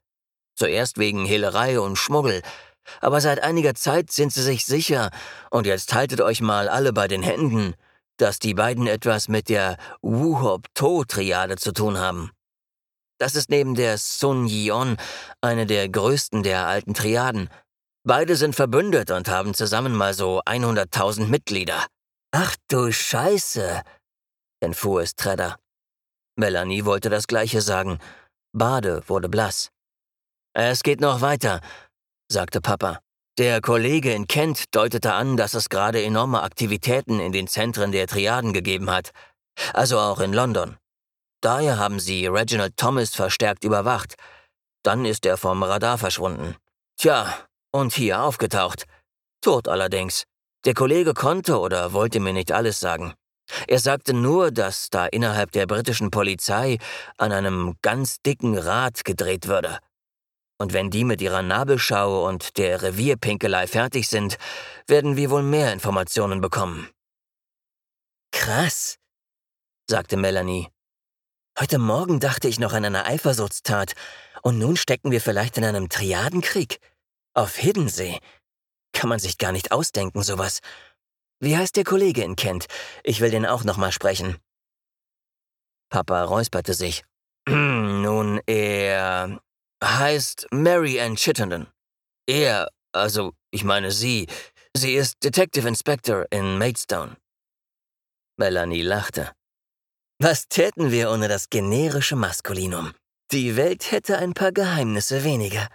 Zuerst 0.56 0.98
wegen 0.98 1.24
Hehlerei 1.24 1.80
und 1.80 1.96
Schmuggel, 1.96 2.42
aber 3.00 3.20
seit 3.20 3.42
einiger 3.42 3.74
Zeit 3.74 4.12
sind 4.12 4.32
sie 4.32 4.42
sich 4.42 4.64
sicher, 4.64 5.10
und 5.50 5.66
jetzt 5.66 5.92
haltet 5.94 6.20
euch 6.20 6.40
mal 6.40 6.68
alle 6.68 6.92
bei 6.92 7.08
den 7.08 7.22
Händen, 7.22 7.74
dass 8.16 8.38
die 8.38 8.54
beiden 8.54 8.86
etwas 8.86 9.28
mit 9.28 9.48
der 9.48 9.76
Wu-Hop-To-Triade 10.02 11.56
zu 11.56 11.72
tun 11.72 11.98
haben. 11.98 12.30
Das 13.18 13.34
ist 13.34 13.50
neben 13.50 13.74
der 13.74 13.98
Sun 13.98 14.46
Yion 14.46 14.96
eine 15.40 15.66
der 15.66 15.88
größten 15.88 16.42
der 16.42 16.66
alten 16.66 16.94
Triaden. 16.94 17.48
Beide 18.04 18.36
sind 18.36 18.54
verbündet 18.54 19.10
und 19.10 19.28
haben 19.28 19.54
zusammen 19.54 19.94
mal 19.94 20.14
so 20.14 20.42
100.000 20.42 21.26
Mitglieder. 21.26 21.86
Ach 22.36 22.56
du 22.66 22.90
Scheiße, 22.90 23.84
entfuhr 24.58 25.02
es 25.02 25.14
Tredder. 25.14 25.56
Melanie 26.34 26.84
wollte 26.84 27.08
das 27.08 27.28
Gleiche 27.28 27.60
sagen. 27.60 28.00
Bade 28.52 29.04
wurde 29.06 29.28
blass. 29.28 29.70
Es 30.52 30.82
geht 30.82 31.00
noch 31.00 31.20
weiter, 31.20 31.60
sagte 32.28 32.60
Papa. 32.60 32.98
Der 33.38 33.60
Kollege 33.60 34.12
in 34.12 34.26
Kent 34.26 34.74
deutete 34.74 35.12
an, 35.12 35.36
dass 35.36 35.54
es 35.54 35.68
gerade 35.68 36.02
enorme 36.02 36.42
Aktivitäten 36.42 37.20
in 37.20 37.30
den 37.30 37.46
Zentren 37.46 37.92
der 37.92 38.08
Triaden 38.08 38.52
gegeben 38.52 38.90
hat. 38.90 39.12
Also 39.72 40.00
auch 40.00 40.18
in 40.18 40.32
London. 40.32 40.76
Daher 41.40 41.78
haben 41.78 42.00
sie 42.00 42.26
Reginald 42.26 42.76
Thomas 42.76 43.14
verstärkt 43.14 43.62
überwacht. 43.62 44.16
Dann 44.82 45.04
ist 45.04 45.24
er 45.24 45.36
vom 45.36 45.62
Radar 45.62 45.98
verschwunden. 45.98 46.56
Tja, 46.96 47.32
und 47.70 47.92
hier 47.92 48.22
aufgetaucht. 48.22 48.86
Tot 49.40 49.68
allerdings. 49.68 50.24
Der 50.64 50.74
Kollege 50.74 51.12
konnte 51.12 51.58
oder 51.58 51.92
wollte 51.92 52.20
mir 52.20 52.32
nicht 52.32 52.52
alles 52.52 52.80
sagen. 52.80 53.14
Er 53.68 53.78
sagte 53.78 54.14
nur, 54.14 54.50
dass 54.50 54.88
da 54.88 55.06
innerhalb 55.06 55.52
der 55.52 55.66
britischen 55.66 56.10
Polizei 56.10 56.78
an 57.18 57.32
einem 57.32 57.76
ganz 57.82 58.22
dicken 58.22 58.56
Rad 58.56 59.04
gedreht 59.04 59.46
würde. 59.46 59.78
Und 60.58 60.72
wenn 60.72 60.90
die 60.90 61.04
mit 61.04 61.20
ihrer 61.20 61.42
Nabelschau 61.42 62.26
und 62.26 62.56
der 62.56 62.80
Revierpinkelei 62.80 63.66
fertig 63.66 64.08
sind, 64.08 64.38
werden 64.86 65.16
wir 65.16 65.30
wohl 65.30 65.42
mehr 65.42 65.72
Informationen 65.72 66.40
bekommen. 66.40 66.88
Krass, 68.32 68.96
sagte 69.88 70.16
Melanie. 70.16 70.68
Heute 71.58 71.78
Morgen 71.78 72.20
dachte 72.20 72.48
ich 72.48 72.58
noch 72.58 72.72
an 72.72 72.84
eine 72.84 73.04
Eifersuchtstat, 73.04 73.94
und 74.42 74.58
nun 74.58 74.76
stecken 74.76 75.10
wir 75.10 75.20
vielleicht 75.20 75.56
in 75.56 75.64
einem 75.64 75.88
Triadenkrieg. 75.88 76.80
Auf 77.32 77.56
Hiddensee. 77.56 78.18
Kann 78.94 79.10
man 79.10 79.18
sich 79.18 79.36
gar 79.36 79.52
nicht 79.52 79.72
ausdenken, 79.72 80.22
sowas. 80.22 80.60
Wie 81.40 81.56
heißt 81.56 81.76
der 81.76 81.84
Kollege 81.84 82.22
in 82.22 82.36
Kent? 82.36 82.66
Ich 83.02 83.20
will 83.20 83.30
den 83.30 83.44
auch 83.44 83.64
noch 83.64 83.76
mal 83.76 83.92
sprechen. 83.92 84.38
Papa 85.90 86.22
räusperte 86.24 86.72
sich. 86.72 87.04
Nun, 87.48 88.40
er 88.46 89.38
heißt 89.84 90.46
Mary 90.50 91.00
Ann 91.00 91.16
Chittenden. 91.16 91.66
Er, 92.26 92.70
also, 92.92 93.34
ich 93.50 93.64
meine 93.64 93.90
sie, 93.90 94.26
sie 94.74 94.94
ist 94.94 95.22
Detective 95.22 95.68
Inspector 95.68 96.24
in 96.30 96.56
Maidstone. 96.56 97.16
Melanie 98.38 98.82
lachte. 98.82 99.32
Was 100.20 100.48
täten 100.48 100.90
wir 100.90 101.10
ohne 101.10 101.28
das 101.28 101.50
generische 101.50 102.16
Maskulinum? 102.16 102.94
Die 103.32 103.56
Welt 103.56 103.90
hätte 103.90 104.18
ein 104.18 104.32
paar 104.32 104.52
Geheimnisse 104.52 105.24
weniger. 105.24 105.68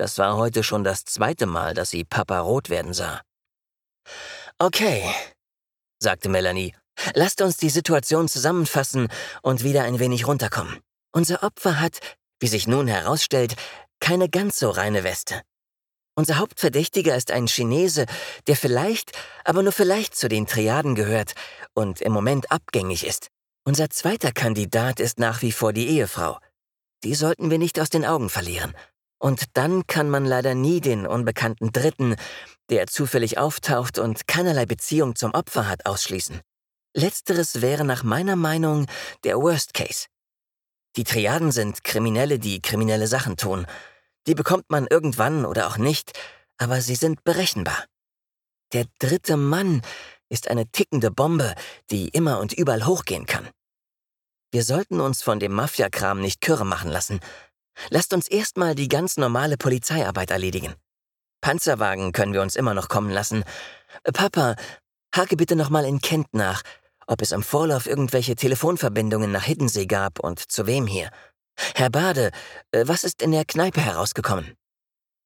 Das 0.00 0.16
war 0.16 0.38
heute 0.38 0.62
schon 0.62 0.82
das 0.82 1.04
zweite 1.04 1.44
Mal, 1.44 1.74
dass 1.74 1.90
sie 1.90 2.04
Papa 2.04 2.40
rot 2.40 2.70
werden 2.70 2.94
sah. 2.94 3.20
Okay, 4.58 5.04
sagte 5.98 6.30
Melanie, 6.30 6.74
lasst 7.12 7.42
uns 7.42 7.58
die 7.58 7.68
Situation 7.68 8.26
zusammenfassen 8.26 9.08
und 9.42 9.62
wieder 9.62 9.82
ein 9.82 9.98
wenig 9.98 10.26
runterkommen. 10.26 10.78
Unser 11.12 11.42
Opfer 11.42 11.80
hat, 11.80 11.98
wie 12.40 12.46
sich 12.46 12.66
nun 12.66 12.88
herausstellt, 12.88 13.56
keine 14.00 14.30
ganz 14.30 14.58
so 14.58 14.70
reine 14.70 15.04
Weste. 15.04 15.42
Unser 16.14 16.38
Hauptverdächtiger 16.38 17.14
ist 17.14 17.30
ein 17.30 17.46
Chinese, 17.46 18.06
der 18.46 18.56
vielleicht, 18.56 19.12
aber 19.44 19.62
nur 19.62 19.72
vielleicht 19.72 20.16
zu 20.16 20.30
den 20.30 20.46
Triaden 20.46 20.94
gehört 20.94 21.34
und 21.74 22.00
im 22.00 22.12
Moment 22.12 22.50
abgängig 22.50 23.06
ist. 23.06 23.28
Unser 23.66 23.90
zweiter 23.90 24.32
Kandidat 24.32 24.98
ist 24.98 25.18
nach 25.18 25.42
wie 25.42 25.52
vor 25.52 25.74
die 25.74 25.88
Ehefrau. 25.88 26.38
Die 27.04 27.14
sollten 27.14 27.50
wir 27.50 27.58
nicht 27.58 27.78
aus 27.78 27.90
den 27.90 28.06
Augen 28.06 28.30
verlieren. 28.30 28.74
Und 29.20 29.56
dann 29.56 29.86
kann 29.86 30.08
man 30.08 30.24
leider 30.24 30.54
nie 30.54 30.80
den 30.80 31.06
unbekannten 31.06 31.72
Dritten, 31.72 32.16
der 32.70 32.86
zufällig 32.86 33.38
auftaucht 33.38 33.98
und 33.98 34.26
keinerlei 34.26 34.64
Beziehung 34.64 35.14
zum 35.14 35.32
Opfer 35.34 35.68
hat, 35.68 35.84
ausschließen. 35.84 36.40
Letzteres 36.94 37.60
wäre 37.60 37.84
nach 37.84 38.02
meiner 38.02 38.34
Meinung 38.34 38.86
der 39.22 39.36
Worst 39.36 39.74
Case. 39.74 40.06
Die 40.96 41.04
Triaden 41.04 41.52
sind 41.52 41.84
Kriminelle, 41.84 42.38
die 42.38 42.60
kriminelle 42.60 43.06
Sachen 43.06 43.36
tun. 43.36 43.66
Die 44.26 44.34
bekommt 44.34 44.70
man 44.70 44.86
irgendwann 44.88 45.44
oder 45.44 45.68
auch 45.68 45.76
nicht, 45.76 46.18
aber 46.56 46.80
sie 46.80 46.96
sind 46.96 47.22
berechenbar. 47.22 47.84
Der 48.72 48.86
dritte 48.98 49.36
Mann 49.36 49.82
ist 50.28 50.48
eine 50.48 50.66
tickende 50.66 51.10
Bombe, 51.10 51.54
die 51.90 52.08
immer 52.08 52.40
und 52.40 52.52
überall 52.52 52.86
hochgehen 52.86 53.26
kann. 53.26 53.48
Wir 54.52 54.64
sollten 54.64 55.00
uns 55.00 55.22
von 55.22 55.38
dem 55.38 55.52
Mafiakram 55.52 56.20
nicht 56.20 56.40
kürre 56.40 56.64
machen 56.64 56.90
lassen. 56.90 57.20
Lasst 57.88 58.12
uns 58.12 58.28
erstmal 58.28 58.74
die 58.74 58.88
ganz 58.88 59.16
normale 59.16 59.56
Polizeiarbeit 59.56 60.30
erledigen. 60.30 60.74
Panzerwagen 61.40 62.12
können 62.12 62.34
wir 62.34 62.42
uns 62.42 62.56
immer 62.56 62.74
noch 62.74 62.88
kommen 62.88 63.10
lassen. 63.10 63.44
Papa, 64.12 64.56
hake 65.14 65.36
bitte 65.36 65.56
nochmal 65.56 65.84
in 65.84 66.00
Kent 66.00 66.28
nach, 66.32 66.62
ob 67.06 67.22
es 67.22 67.32
im 67.32 67.42
Vorlauf 67.42 67.86
irgendwelche 67.86 68.36
Telefonverbindungen 68.36 69.32
nach 69.32 69.44
Hiddensee 69.44 69.86
gab 69.86 70.20
und 70.20 70.50
zu 70.50 70.66
wem 70.66 70.86
hier. 70.86 71.10
Herr 71.74 71.90
Bade, 71.90 72.30
äh, 72.72 72.84
was 72.86 73.04
ist 73.04 73.22
in 73.22 73.32
der 73.32 73.44
Kneipe 73.44 73.80
herausgekommen? 73.80 74.54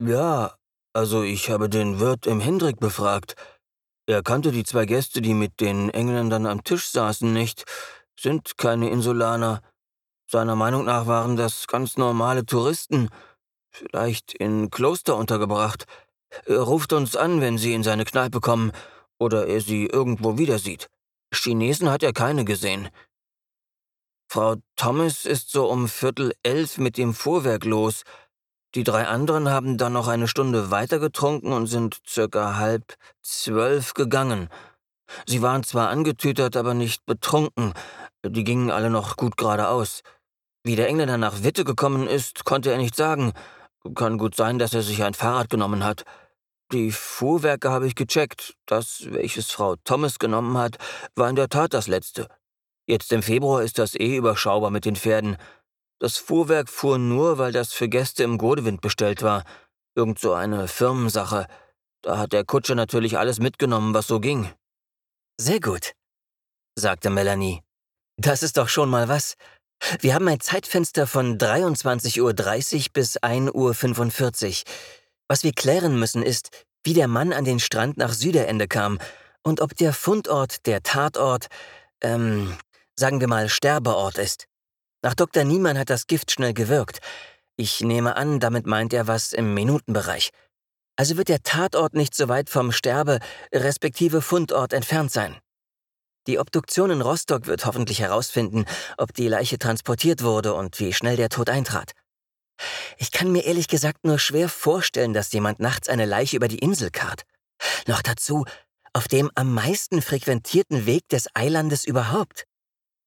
Ja, 0.03 0.57
also 0.93 1.23
ich 1.23 1.51
habe 1.51 1.69
den 1.69 2.01
Wirt 2.01 2.27
im 2.27 2.41
Hendrik 2.41 2.81
befragt. 2.81 3.35
Er 4.07 4.23
kannte 4.23 4.53
die 4.53 4.65
zwei 4.65 4.87
Gäste, 4.87 5.23
die 5.23 5.35
mit 5.35 5.61
den 5.61 5.91
Engländern 5.91 6.47
am 6.47 6.63
Tisch 6.63 6.91
saßen, 6.91 7.33
nicht, 7.33 7.65
sind 8.19 8.59
keine 8.59 8.91
Insulaner. 8.91 9.61
Seiner 10.27 10.57
Meinung 10.57 10.85
nach 10.85 11.07
waren 11.07 11.37
das 11.37 11.67
ganz 11.67 11.97
normale 11.97 12.47
Touristen, 12.47 13.09
vielleicht 13.71 14.35
in 14.35 14.71
Kloster 14.71 15.17
untergebracht. 15.17 15.85
Er 16.47 16.61
ruft 16.61 16.93
uns 16.93 17.17
an, 17.17 17.41
wenn 17.41 17.59
Sie 17.59 17.75
in 17.75 17.83
seine 17.83 18.05
Kneipe 18.05 18.41
kommen 18.41 18.73
oder 19.19 19.47
er 19.47 19.61
sie 19.61 19.87
irgendwo 19.87 20.39
wieder 20.39 20.59
sieht. 20.59 20.89
Chinesen 21.33 21.91
hat 21.91 22.03
er 22.03 22.13
keine 22.13 22.45
gesehen. 22.45 22.89
Frau 24.29 24.57
Thomas 24.77 25.27
ist 25.27 25.51
so 25.51 25.69
um 25.69 25.89
Viertel 25.89 26.35
elf 26.43 26.79
mit 26.79 26.97
dem 26.97 27.15
Fuhrwerk 27.15 27.65
los, 27.65 28.03
die 28.75 28.83
drei 28.83 29.07
anderen 29.07 29.49
haben 29.49 29.79
dann 29.79 29.93
noch 29.93 30.09
eine 30.09 30.27
Stunde 30.27 30.73
weiter 30.73 30.99
getrunken 30.99 31.53
und 31.53 31.69
sind 31.69 32.01
circa 32.07 32.57
halb 32.57 32.97
zwölf 33.23 33.95
gegangen. 33.95 34.49
Sie 35.27 35.43
waren 35.43 35.63
zwar 35.63 35.91
angetütert, 35.91 36.57
aber 36.57 36.75
nicht 36.75 37.07
betrunken. 37.07 37.75
Die 38.27 38.45
gingen 38.45 38.71
alle 38.71 38.91
noch 38.91 39.17
gut 39.17 39.37
geradeaus. 39.37 40.03
Wie 40.65 40.77
der 40.77 40.89
Engländer 40.89 41.19
nach 41.19 41.43
Witte 41.43 41.65
gekommen 41.65 42.09
ist, 42.09 42.45
konnte 42.45 42.73
er 42.73 42.79
nicht 42.79 42.97
sagen. 42.97 43.33
Kann 43.95 44.17
gut 44.17 44.35
sein, 44.35 44.59
dass 44.59 44.73
er 44.73 44.83
sich 44.83 45.03
ein 45.05 45.13
Fahrrad 45.13 45.51
genommen 45.51 45.85
hat. 45.85 46.05
Die 46.73 46.91
Fuhrwerke 46.91 47.71
habe 47.71 47.87
ich 47.87 47.95
gecheckt. 47.95 48.55
Das, 48.65 49.05
welches 49.11 49.51
Frau 49.51 49.77
Thomas 49.77 50.19
genommen 50.19 50.57
hat, 50.57 50.79
war 51.15 51.29
in 51.29 51.37
der 51.37 51.51
Tat 51.51 51.75
das 51.75 51.87
letzte. 51.87 52.29
Jetzt 52.87 53.13
im 53.13 53.23
Februar 53.23 53.63
ist 53.63 53.79
das 53.79 53.95
eh 53.95 54.17
überschaubar 54.17 54.71
mit 54.71 54.87
den 54.87 54.97
Pferden. 54.97 55.37
Das 56.01 56.17
Fuhrwerk 56.17 56.71
fuhr 56.71 56.99
nur, 56.99 57.39
weil 57.39 57.53
das 57.53 57.73
für 57.73 57.89
Gäste 57.89 58.25
im 58.25 58.39
Godewind 58.39 58.81
bestellt 58.81 59.23
war. 59.23 59.45
Irgend 59.95 60.19
so 60.19 60.33
eine 60.33 60.67
Firmensache. 60.67 61.47
Da 62.03 62.19
hat 62.19 62.33
der 62.33 62.45
Kutscher 62.45 62.75
natürlich 62.75 63.19
alles 63.19 63.39
mitgenommen, 63.39 63.95
was 63.95 64.07
so 64.07 64.19
ging. 64.19 64.51
Sehr 65.39 65.61
gut, 65.61 65.93
sagte 66.77 67.11
Melanie. 67.11 67.63
Das 68.17 68.43
ist 68.43 68.57
doch 68.57 68.69
schon 68.69 68.91
mal 68.91 69.09
was. 69.09 69.35
Wir 70.01 70.15
haben 70.15 70.29
ein 70.29 70.41
Zeitfenster 70.41 71.07
von 71.07 71.37
23.30 71.37 72.21
Uhr 72.21 72.93
bis 72.93 73.19
1.45 73.19 74.49
Uhr. 74.61 74.73
Was 75.29 75.43
wir 75.43 75.53
klären 75.53 75.99
müssen 75.99 76.23
ist, 76.23 76.51
wie 76.85 76.95
der 76.95 77.09
Mann 77.09 77.33
an 77.33 77.45
den 77.45 77.59
Strand 77.59 77.97
nach 77.97 78.13
Süderende 78.13 78.69
kam 78.69 78.99
Und 79.43 79.61
ob 79.61 79.75
der 79.77 79.93
Fundort 79.93 80.67
der 80.67 80.83
Tatort, 80.83 81.49
ähm, 82.03 82.57
sagen 82.97 83.21
wir 83.21 83.29
mal 83.29 83.49
Sterbeort 83.49 84.19
ist. 84.19 84.47
Nach 85.03 85.15
Dr. 85.15 85.45
Niemann 85.45 85.79
hat 85.79 85.91
das 85.91 86.07
Gift 86.07 86.31
schnell 86.31 86.55
gewirkt. 86.55 87.01
Ich 87.57 87.81
nehme 87.81 88.17
an, 88.17 88.41
damit 88.41 88.67
meint 88.67 88.93
er 88.95 89.07
was 89.07 89.33
im 89.33 89.55
Minutenbereich. 89.55 90.31
Also 90.97 91.17
wird 91.17 91.29
der 91.29 91.43
Tatort 91.43 91.95
nicht 91.95 92.15
so 92.15 92.29
weit 92.29 92.49
vom 92.49 92.71
Sterbe- 92.71 93.19
respektive 93.53 94.23
Fundort 94.23 94.73
entfernt 94.73 95.11
sein. 95.11 95.37
Die 96.27 96.39
Obduktion 96.39 96.91
in 96.91 97.03
Rostock 97.03 97.47
wird 97.47 97.67
hoffentlich 97.67 98.01
herausfinden, 98.01 98.65
ob 98.97 99.13
die 99.13 99.29
Leiche 99.29 99.59
transportiert 99.59 100.23
wurde 100.23 100.55
und 100.55 100.79
wie 100.81 100.93
schnell 100.93 101.17
der 101.17 101.29
Tod 101.29 101.51
eintrat. 101.51 101.93
Ich 102.97 103.11
kann 103.13 103.33
mir 103.33 103.45
ehrlich 103.45 103.69
gesagt 103.69 104.05
nur 104.05 104.19
schwer 104.19 104.49
vorstellen, 104.49 105.13
dass 105.13 105.33
jemand 105.33 105.61
nachts 105.61 105.89
eine 105.89 106.07
Leiche 106.07 106.37
über 106.37 106.49
die 106.49 106.59
Insel 106.59 106.91
karrt. 106.91 107.23
Noch 107.87 108.03
dazu 108.03 108.45
auf 108.95 109.09
dem 109.09 109.31
am 109.35 109.53
meisten 109.53 110.01
frequentierten 110.01 110.87
Weg 110.87 111.09
des 111.09 111.27
Eilandes 111.35 111.85
überhaupt. 111.85 112.45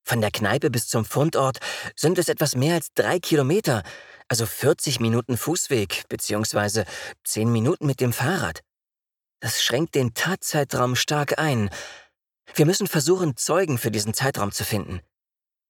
Von 0.04 0.22
der 0.22 0.32
Kneipe 0.32 0.70
bis 0.70 0.88
zum 0.88 1.06
Fundort 1.06 1.60
sind 1.96 2.18
es 2.18 2.30
etwas 2.30 2.56
mehr 2.56 2.76
als 2.76 2.94
drei 2.94 3.20
Kilometer, 3.20 3.84
also 4.28 4.46
40 4.46 5.00
Minuten 5.00 5.38
Fußweg 5.38 6.04
beziehungsweise 6.10 6.86
10 7.24 7.52
Minuten 7.52 7.86
mit 7.86 8.02
dem 8.02 8.14
Fahrrad. 8.14 8.62
Das 9.40 9.64
schränkt 9.64 9.96
den 9.96 10.14
Tatzeitraum 10.14 10.96
stark 10.96 11.40
ein. 11.40 11.70
Wir 12.56 12.66
müssen 12.66 12.88
versuchen, 12.88 13.38
Zeugen 13.38 13.78
für 13.78 13.92
diesen 13.92 14.14
Zeitraum 14.14 14.52
zu 14.52 14.64
finden. 14.64 15.02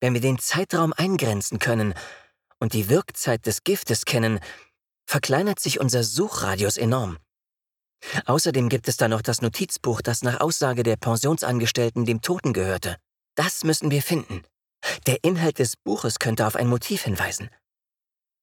Wenn 0.00 0.14
wir 0.14 0.20
den 0.20 0.38
Zeitraum 0.38 0.92
eingrenzen 0.92 1.58
können 1.58 1.94
und 2.60 2.72
die 2.72 2.88
Wirkzeit 2.88 3.46
des 3.46 3.64
Giftes 3.64 4.04
kennen, 4.04 4.40
verkleinert 5.06 5.60
sich 5.60 5.80
unser 5.80 6.04
Suchradius 6.04 6.76
enorm. 6.76 7.18
Außerdem 8.26 8.68
gibt 8.68 8.88
es 8.88 8.96
da 8.96 9.08
noch 9.08 9.22
das 9.22 9.42
Notizbuch, 9.42 10.02
das 10.02 10.22
nach 10.22 10.40
Aussage 10.40 10.82
der 10.82 10.96
Pensionsangestellten 10.96 12.04
dem 12.04 12.22
Toten 12.22 12.52
gehörte. 12.52 12.96
Das 13.34 13.64
müssen 13.64 13.90
wir 13.90 14.02
finden. 14.02 14.42
Der 15.06 15.24
Inhalt 15.24 15.58
des 15.58 15.76
Buches 15.76 16.18
könnte 16.18 16.46
auf 16.46 16.56
ein 16.56 16.68
Motiv 16.68 17.02
hinweisen. 17.02 17.50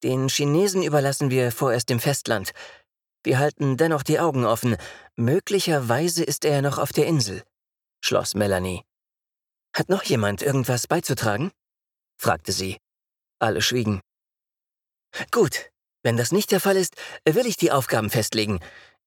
Den 0.04 0.28
Chinesen 0.28 0.84
überlassen 0.84 1.30
wir 1.30 1.52
vorerst 1.52 1.90
dem 1.90 2.00
Festland. 2.00 2.52
Wir 3.24 3.40
halten 3.40 3.78
dennoch 3.78 4.04
die 4.04 4.20
Augen 4.20 4.46
offen. 4.46 4.76
Möglicherweise 5.16 6.24
ist 6.24 6.46
er 6.46 6.62
noch 6.62 6.78
auf 6.78 6.92
der 6.92 7.08
Insel, 7.08 7.44
schloss 8.06 8.36
Melanie. 8.36 8.84
Hat 9.76 9.90
noch 9.90 10.04
jemand 10.04 10.42
irgendwas 10.42 10.88
beizutragen? 10.88 11.52
fragte 12.18 12.52
sie. 12.52 12.78
Alle 13.40 13.62
schwiegen. 13.62 14.02
Gut, 15.32 15.72
wenn 16.04 16.18
das 16.18 16.32
nicht 16.32 16.52
der 16.52 16.60
Fall 16.60 16.78
ist, 16.78 16.96
will 17.26 17.46
ich 17.46 17.58
die 17.58 17.72
Aufgaben 17.72 18.10
festlegen. 18.10 18.60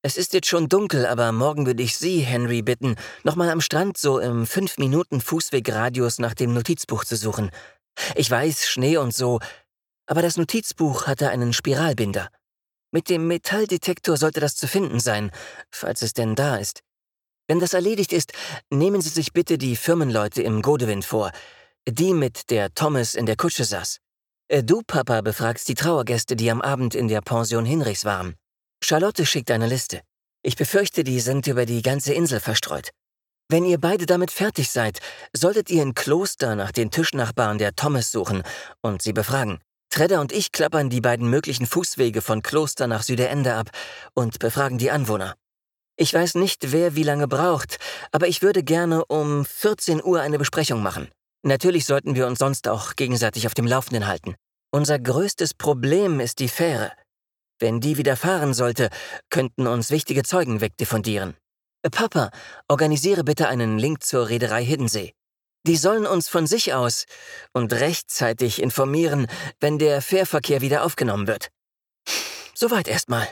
Es 0.03 0.17
ist 0.17 0.33
jetzt 0.33 0.49
schon 0.49 0.69
dunkel, 0.69 1.07
aber 1.07 1.33
morgen 1.33 1.67
würde 1.67 1.83
ich 1.83 1.97
Sie, 1.97 2.21
Henry, 2.21 2.63
bitten, 2.63 2.97
nochmal 3.25 3.51
am 3.51 3.61
Strand 3.61 3.99
so 3.99 4.19
im 4.19 4.47
fünf 4.47 4.79
Minuten 4.79 5.21
Fußwegradius 5.21 6.19
nach 6.19 6.35
dem 6.35 6.55
Notizbuch 6.55 7.05
zu 7.05 7.17
suchen. 7.17 7.51
Ich 8.15 8.31
weiß, 8.31 8.69
Schnee 8.69 8.97
und 8.97 9.15
so, 9.15 9.41
aber 10.07 10.23
das 10.23 10.37
Notizbuch 10.37 11.07
hatte 11.07 11.31
einen 11.31 11.53
Spiralbinder. 11.53 12.31
Mit 12.91 13.11
dem 13.11 13.27
Metalldetektor 13.27 14.17
sollte 14.17 14.41
das 14.41 14.57
zu 14.57 14.67
finden 14.67 15.01
sein, 15.01 15.31
falls 15.71 16.03
es 16.03 16.15
denn 16.15 16.35
da 16.35 16.57
ist. 16.57 16.83
Wenn 17.49 17.61
das 17.61 17.73
erledigt 17.73 18.13
ist, 18.13 18.33
nehmen 18.71 19.01
Sie 19.01 19.09
sich 19.09 19.33
bitte 19.33 19.57
die 19.57 19.75
Firmenleute 19.75 20.43
im 20.43 20.61
Godewind 20.61 21.05
vor, 21.05 21.33
die 21.89 22.13
mit 22.13 22.51
der 22.51 22.75
Thomas 22.75 23.15
in 23.15 23.25
der 23.25 23.37
Kutsche 23.37 23.65
saß. 23.65 24.01
Äh, 24.49 24.63
du, 24.63 24.83
Papa, 24.87 25.23
befragst 25.23 25.67
die 25.69 25.75
Trauergäste, 25.75 26.37
die 26.37 26.51
am 26.51 26.61
Abend 26.61 26.95
in 26.95 27.09
der 27.09 27.23
Pension 27.23 27.65
Hinrichs 27.65 28.05
waren. 28.05 28.35
Charlotte 28.85 29.25
schickt 29.25 29.51
eine 29.51 29.67
Liste. 29.67 30.03
Ich 30.43 30.57
befürchte, 30.57 31.05
die 31.05 31.21
sind 31.21 31.47
über 31.47 31.65
die 31.65 31.81
ganze 31.81 32.13
Insel 32.13 32.41
verstreut. 32.41 32.91
Wenn 33.49 33.65
ihr 33.65 33.79
beide 33.79 34.05
damit 34.05 34.31
fertig 34.31 34.71
seid, 34.71 34.99
solltet 35.35 35.71
ihr 35.71 35.83
in 35.83 35.95
Kloster 35.95 36.55
nach 36.55 36.71
den 36.71 36.91
Tischnachbarn 36.91 37.57
der 37.57 37.75
Thomas 37.75 38.13
suchen 38.13 38.43
und 38.83 39.01
sie 39.01 39.15
befragen. 39.15 39.59
Tredder 39.89 40.21
und 40.21 40.33
ich 40.33 40.53
klappern 40.53 40.91
die 40.91 41.01
beiden 41.01 41.31
möglichen 41.31 41.67
Fußwege 41.67 42.21
von 42.21 42.43
Kloster 42.43 42.87
nach 42.87 43.03
Süderende 43.03 43.55
ab 43.55 43.71
und 44.13 44.39
befragen 44.39 44.77
die 44.77 44.91
Anwohner. 44.91 45.35
Ich 46.01 46.15
weiß 46.15 46.37
nicht, 46.37 46.71
wer 46.71 46.95
wie 46.95 47.03
lange 47.03 47.27
braucht, 47.27 47.79
aber 48.13 48.29
ich 48.29 48.41
würde 48.41 48.63
gerne 48.63 49.05
um 49.07 49.45
14 49.45 50.01
Uhr 50.01 50.21
eine 50.21 50.39
Besprechung 50.39 50.81
machen. 50.81 51.09
Natürlich 51.43 51.87
sollten 51.87 52.15
wir 52.15 52.29
uns 52.29 52.39
sonst 52.39 52.69
auch 52.69 52.95
gegenseitig 52.95 53.49
auf 53.49 53.55
dem 53.55 53.67
Laufenden 53.67 54.07
halten. 54.07 54.37
Unser 54.71 55.01
größtes 55.01 55.55
Problem 55.55 56.21
ist 56.21 56.39
die 56.39 56.49
Fähre. 56.49 56.93
Wenn 57.59 57.81
die 57.81 57.97
wieder 57.97 58.17
fahren 58.17 58.55
sollte, 58.55 58.91
könnten 59.29 59.67
uns 59.67 59.91
wichtige 59.91 60.23
Zeugen 60.23 60.61
wegdiffundieren. 60.61 61.37
Papa, 61.91 62.31
organisiere 62.69 63.25
bitte 63.25 63.49
einen 63.49 63.77
Link 63.77 64.05
zur 64.05 64.29
Reederei 64.29 64.65
Hiddensee. 64.65 65.15
Die 65.67 65.77
sollen 65.77 66.07
uns 66.07 66.29
von 66.29 66.47
sich 66.47 66.75
aus 66.75 67.07
und 67.53 67.73
rechtzeitig 67.73 68.63
informieren, 68.63 69.27
wenn 69.59 69.81
der 69.81 70.01
Fährverkehr 70.01 70.61
wieder 70.61 70.85
aufgenommen 70.85 71.27
wird. 71.27 71.49
Soweit 72.55 72.87
erstmal. 72.87 73.29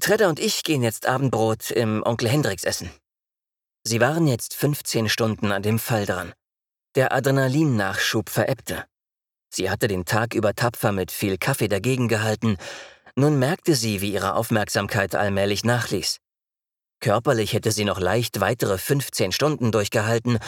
Tredder 0.00 0.28
und 0.28 0.38
ich 0.38 0.62
gehen 0.62 0.82
jetzt 0.82 1.06
Abendbrot 1.06 1.70
im 1.70 2.02
Onkel 2.04 2.28
Hendricks 2.28 2.64
essen. 2.64 2.90
Sie 3.84 4.00
waren 4.00 4.26
jetzt 4.26 4.54
15 4.54 5.08
Stunden 5.08 5.50
an 5.52 5.62
dem 5.62 5.78
Fall 5.78 6.06
dran. 6.06 6.32
Der 6.94 7.12
Adrenalinnachschub 7.12 8.28
verebbte. 8.28 8.84
Sie 9.50 9.70
hatte 9.70 9.88
den 9.88 10.04
Tag 10.04 10.34
über 10.34 10.54
tapfer 10.54 10.92
mit 10.92 11.10
viel 11.10 11.36
Kaffee 11.36 11.68
dagegen 11.68 12.08
gehalten. 12.08 12.56
Nun 13.16 13.38
merkte 13.38 13.74
sie, 13.74 14.00
wie 14.00 14.12
ihre 14.12 14.34
Aufmerksamkeit 14.34 15.14
allmählich 15.14 15.64
nachließ. 15.64 16.18
Körperlich 17.00 17.52
hätte 17.52 17.72
sie 17.72 17.84
noch 17.84 17.98
leicht 17.98 18.40
weitere 18.40 18.78
15 18.78 19.32
Stunden 19.32 19.72
durchgehalten, 19.72 20.38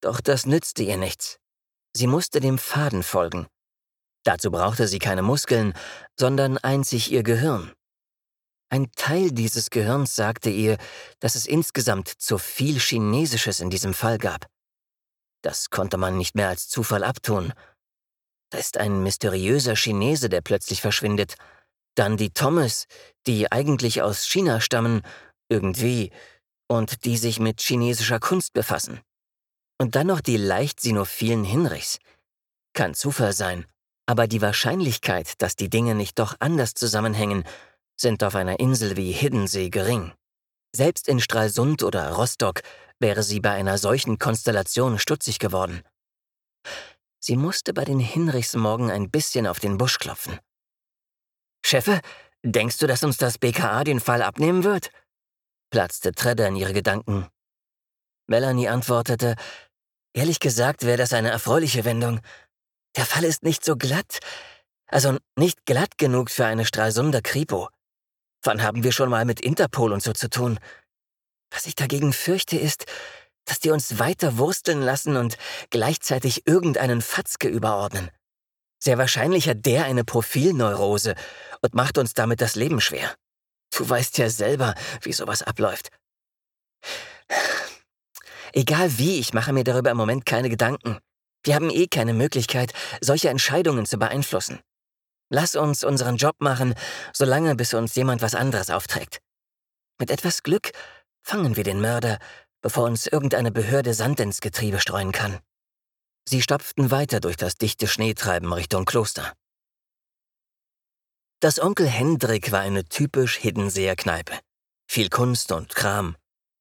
doch 0.00 0.20
das 0.20 0.44
nützte 0.44 0.82
ihr 0.82 0.98
nichts. 0.98 1.38
Sie 1.94 2.06
musste 2.06 2.40
dem 2.40 2.58
Faden 2.58 3.02
folgen. 3.02 3.46
Dazu 4.24 4.50
brauchte 4.50 4.86
sie 4.86 4.98
keine 4.98 5.22
Muskeln, 5.22 5.72
sondern 6.18 6.58
einzig 6.58 7.10
ihr 7.10 7.22
Gehirn. 7.22 7.72
Ein 8.74 8.90
Teil 8.96 9.30
dieses 9.30 9.70
Gehirns 9.70 10.16
sagte 10.16 10.50
ihr, 10.50 10.78
dass 11.20 11.36
es 11.36 11.46
insgesamt 11.46 12.08
zu 12.08 12.38
viel 12.38 12.80
Chinesisches 12.80 13.60
in 13.60 13.70
diesem 13.70 13.94
Fall 13.94 14.18
gab. 14.18 14.48
Das 15.42 15.70
konnte 15.70 15.96
man 15.96 16.18
nicht 16.18 16.34
mehr 16.34 16.48
als 16.48 16.68
Zufall 16.68 17.04
abtun. 17.04 17.52
Da 18.50 18.58
ist 18.58 18.76
ein 18.76 19.04
mysteriöser 19.04 19.76
Chinese, 19.76 20.28
der 20.28 20.40
plötzlich 20.40 20.80
verschwindet. 20.80 21.36
Dann 21.94 22.16
die 22.16 22.30
Thomas, 22.30 22.86
die 23.28 23.52
eigentlich 23.52 24.02
aus 24.02 24.26
China 24.26 24.60
stammen, 24.60 25.02
irgendwie, 25.48 26.10
und 26.66 27.04
die 27.04 27.16
sich 27.16 27.38
mit 27.38 27.60
chinesischer 27.60 28.18
Kunst 28.18 28.54
befassen. 28.54 29.02
Und 29.78 29.94
dann 29.94 30.08
noch 30.08 30.20
die 30.20 30.36
leicht 30.36 30.80
sinophilen 30.80 31.44
Hinrichs. 31.44 32.00
Kann 32.72 32.94
Zufall 32.94 33.34
sein, 33.34 33.66
aber 34.06 34.26
die 34.26 34.42
Wahrscheinlichkeit, 34.42 35.40
dass 35.40 35.54
die 35.54 35.70
Dinge 35.70 35.94
nicht 35.94 36.18
doch 36.18 36.34
anders 36.40 36.74
zusammenhängen, 36.74 37.44
sind 37.96 38.22
auf 38.24 38.34
einer 38.34 38.60
Insel 38.60 38.96
wie 38.96 39.12
Hiddensee 39.12 39.70
gering. 39.70 40.12
Selbst 40.74 41.08
in 41.08 41.20
Stralsund 41.20 41.82
oder 41.82 42.10
Rostock 42.12 42.62
wäre 42.98 43.22
sie 43.22 43.40
bei 43.40 43.52
einer 43.52 43.78
solchen 43.78 44.18
Konstellation 44.18 44.98
stutzig 44.98 45.38
geworden. 45.38 45.82
Sie 47.20 47.36
musste 47.36 47.72
bei 47.72 47.84
den 47.84 48.00
Hinrichs 48.00 48.54
morgen 48.54 48.90
ein 48.90 49.10
bisschen 49.10 49.46
auf 49.46 49.60
den 49.60 49.78
Busch 49.78 49.98
klopfen. 49.98 50.38
Chefe, 51.64 52.00
denkst 52.42 52.78
du, 52.78 52.86
dass 52.86 53.04
uns 53.04 53.16
das 53.16 53.38
BKA 53.38 53.84
den 53.84 54.00
Fall 54.00 54.22
abnehmen 54.22 54.64
wird? 54.64 54.90
platzte 55.70 56.12
Tredder 56.12 56.46
in 56.46 56.54
ihre 56.54 56.72
Gedanken. 56.72 57.26
Melanie 58.28 58.68
antwortete, 58.68 59.34
ehrlich 60.12 60.38
gesagt 60.38 60.84
wäre 60.86 60.98
das 60.98 61.12
eine 61.12 61.30
erfreuliche 61.30 61.84
Wendung. 61.84 62.20
Der 62.96 63.04
Fall 63.04 63.24
ist 63.24 63.42
nicht 63.42 63.64
so 63.64 63.76
glatt, 63.76 64.20
also 64.86 65.18
nicht 65.36 65.66
glatt 65.66 65.98
genug 65.98 66.30
für 66.30 66.46
eine 66.46 66.64
Stralsunder 66.64 67.22
Kripo. 67.22 67.70
Wann 68.44 68.62
haben 68.62 68.84
wir 68.84 68.92
schon 68.92 69.08
mal 69.08 69.24
mit 69.24 69.40
Interpol 69.40 69.92
und 69.92 70.02
so 70.02 70.12
zu 70.12 70.28
tun? 70.28 70.58
Was 71.50 71.66
ich 71.66 71.74
dagegen 71.74 72.12
fürchte 72.12 72.58
ist, 72.58 72.84
dass 73.46 73.58
die 73.58 73.70
uns 73.70 73.98
weiter 73.98 74.38
wursteln 74.38 74.82
lassen 74.82 75.16
und 75.16 75.36
gleichzeitig 75.70 76.46
irgendeinen 76.46 77.00
Fatzke 77.00 77.48
überordnen. 77.48 78.10
Sehr 78.78 78.98
wahrscheinlich 78.98 79.48
hat 79.48 79.64
der 79.64 79.84
eine 79.84 80.04
Profilneurose 80.04 81.14
und 81.62 81.74
macht 81.74 81.96
uns 81.96 82.12
damit 82.12 82.42
das 82.42 82.54
Leben 82.54 82.82
schwer. 82.82 83.14
Du 83.74 83.88
weißt 83.88 84.18
ja 84.18 84.28
selber, 84.28 84.74
wie 85.00 85.12
sowas 85.12 85.42
abläuft. 85.42 85.88
Egal 88.52 88.98
wie, 88.98 89.18
ich 89.18 89.32
mache 89.32 89.52
mir 89.52 89.64
darüber 89.64 89.90
im 89.90 89.96
Moment 89.96 90.26
keine 90.26 90.50
Gedanken. 90.50 90.98
Wir 91.42 91.54
haben 91.54 91.70
eh 91.70 91.86
keine 91.86 92.14
Möglichkeit, 92.14 92.72
solche 93.00 93.30
Entscheidungen 93.30 93.86
zu 93.86 93.98
beeinflussen. 93.98 94.60
Lass 95.34 95.56
uns 95.56 95.82
unseren 95.82 96.16
Job 96.16 96.36
machen, 96.38 96.74
solange 97.12 97.56
bis 97.56 97.74
uns 97.74 97.96
jemand 97.96 98.22
was 98.22 98.36
anderes 98.36 98.70
aufträgt. 98.70 99.20
Mit 99.98 100.12
etwas 100.12 100.44
Glück 100.44 100.70
fangen 101.22 101.56
wir 101.56 101.64
den 101.64 101.80
Mörder, 101.80 102.20
bevor 102.62 102.84
uns 102.84 103.08
irgendeine 103.08 103.50
Behörde 103.50 103.94
Sand 103.94 104.20
ins 104.20 104.40
Getriebe 104.40 104.78
streuen 104.78 105.10
kann. 105.10 105.40
Sie 106.24 106.40
stapften 106.40 106.92
weiter 106.92 107.18
durch 107.18 107.36
das 107.36 107.56
dichte 107.56 107.88
Schneetreiben 107.88 108.52
Richtung 108.52 108.84
Kloster. 108.84 109.32
Das 111.40 111.60
Onkel 111.60 111.88
Hendrik 111.88 112.52
war 112.52 112.60
eine 112.60 112.84
typisch 112.84 113.38
Hiddenseer 113.38 113.96
Kneipe. 113.96 114.38
Viel 114.88 115.08
Kunst 115.08 115.50
und 115.50 115.74
Kram. 115.74 116.14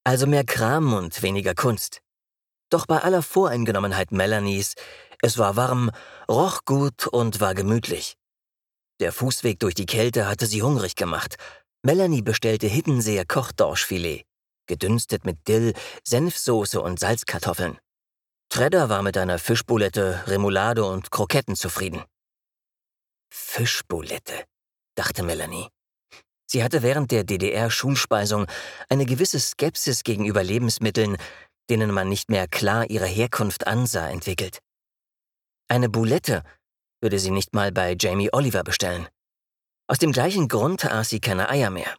Also 0.04 0.26
mehr 0.26 0.46
Kram 0.46 0.94
und 0.96 1.22
weniger 1.22 1.54
Kunst. 1.54 2.02
Doch 2.72 2.88
bei 2.88 2.98
aller 2.98 3.22
Voreingenommenheit 3.22 4.12
Melanies, 4.12 4.74
es 5.22 5.38
war 5.38 5.58
warm, 5.58 5.92
roch 6.28 6.66
gut 6.66 7.06
und 7.06 7.40
war 7.40 7.54
gemütlich. 7.54 8.18
Der 9.04 9.12
Fußweg 9.12 9.60
durch 9.60 9.76
die 9.76 9.86
Kälte 9.86 10.28
hatte 10.28 10.48
sie 10.48 10.62
hungrig 10.62 10.96
gemacht. 10.96 11.36
Melanie 11.82 12.22
bestellte 12.22 12.68
Hiddenseer 12.68 13.26
Kochdorschfilet, 13.26 14.24
gedünstet 14.66 15.26
mit 15.26 15.46
Dill, 15.50 15.74
Senfsoße 16.06 16.80
und 16.80 17.02
Salzkartoffeln. 17.02 17.78
Tredder 18.48 18.88
war 18.88 19.02
mit 19.02 19.18
einer 19.18 19.40
Fischboulette, 19.40 20.24
Remoulade 20.28 20.86
und 20.86 21.12
Kroketten 21.12 21.58
zufrieden. 21.58 22.02
Fischboulette, 23.30 24.46
dachte 24.96 25.24
Melanie. 25.24 25.68
Sie 26.46 26.64
hatte 26.64 26.82
während 26.82 27.12
der 27.12 27.26
DDR-Schulspeisung 27.26 28.48
eine 28.88 29.06
gewisse 29.06 29.42
Skepsis 29.42 30.04
gegenüber 30.04 30.46
Lebensmitteln, 30.46 31.18
denen 31.70 31.92
man 31.92 32.08
nicht 32.08 32.30
mehr 32.30 32.48
klar 32.48 32.90
ihre 32.90 33.08
Herkunft 33.08 33.68
ansah, 33.68 34.10
entwickelt. 34.10 34.60
Eine 35.68 35.90
Boulette 35.90 36.44
würde 37.04 37.20
sie 37.20 37.30
nicht 37.30 37.54
mal 37.54 37.72
bei 37.72 37.96
Jamie 38.00 38.34
Oliver 38.34 38.64
bestellen. 38.64 39.08
Aus 39.88 40.00
dem 40.00 40.12
gleichen 40.12 40.48
Grund 40.48 40.86
aß 40.86 41.10
sie 41.10 41.20
keine 41.20 41.50
Eier 41.50 41.70
mehr. 41.70 41.96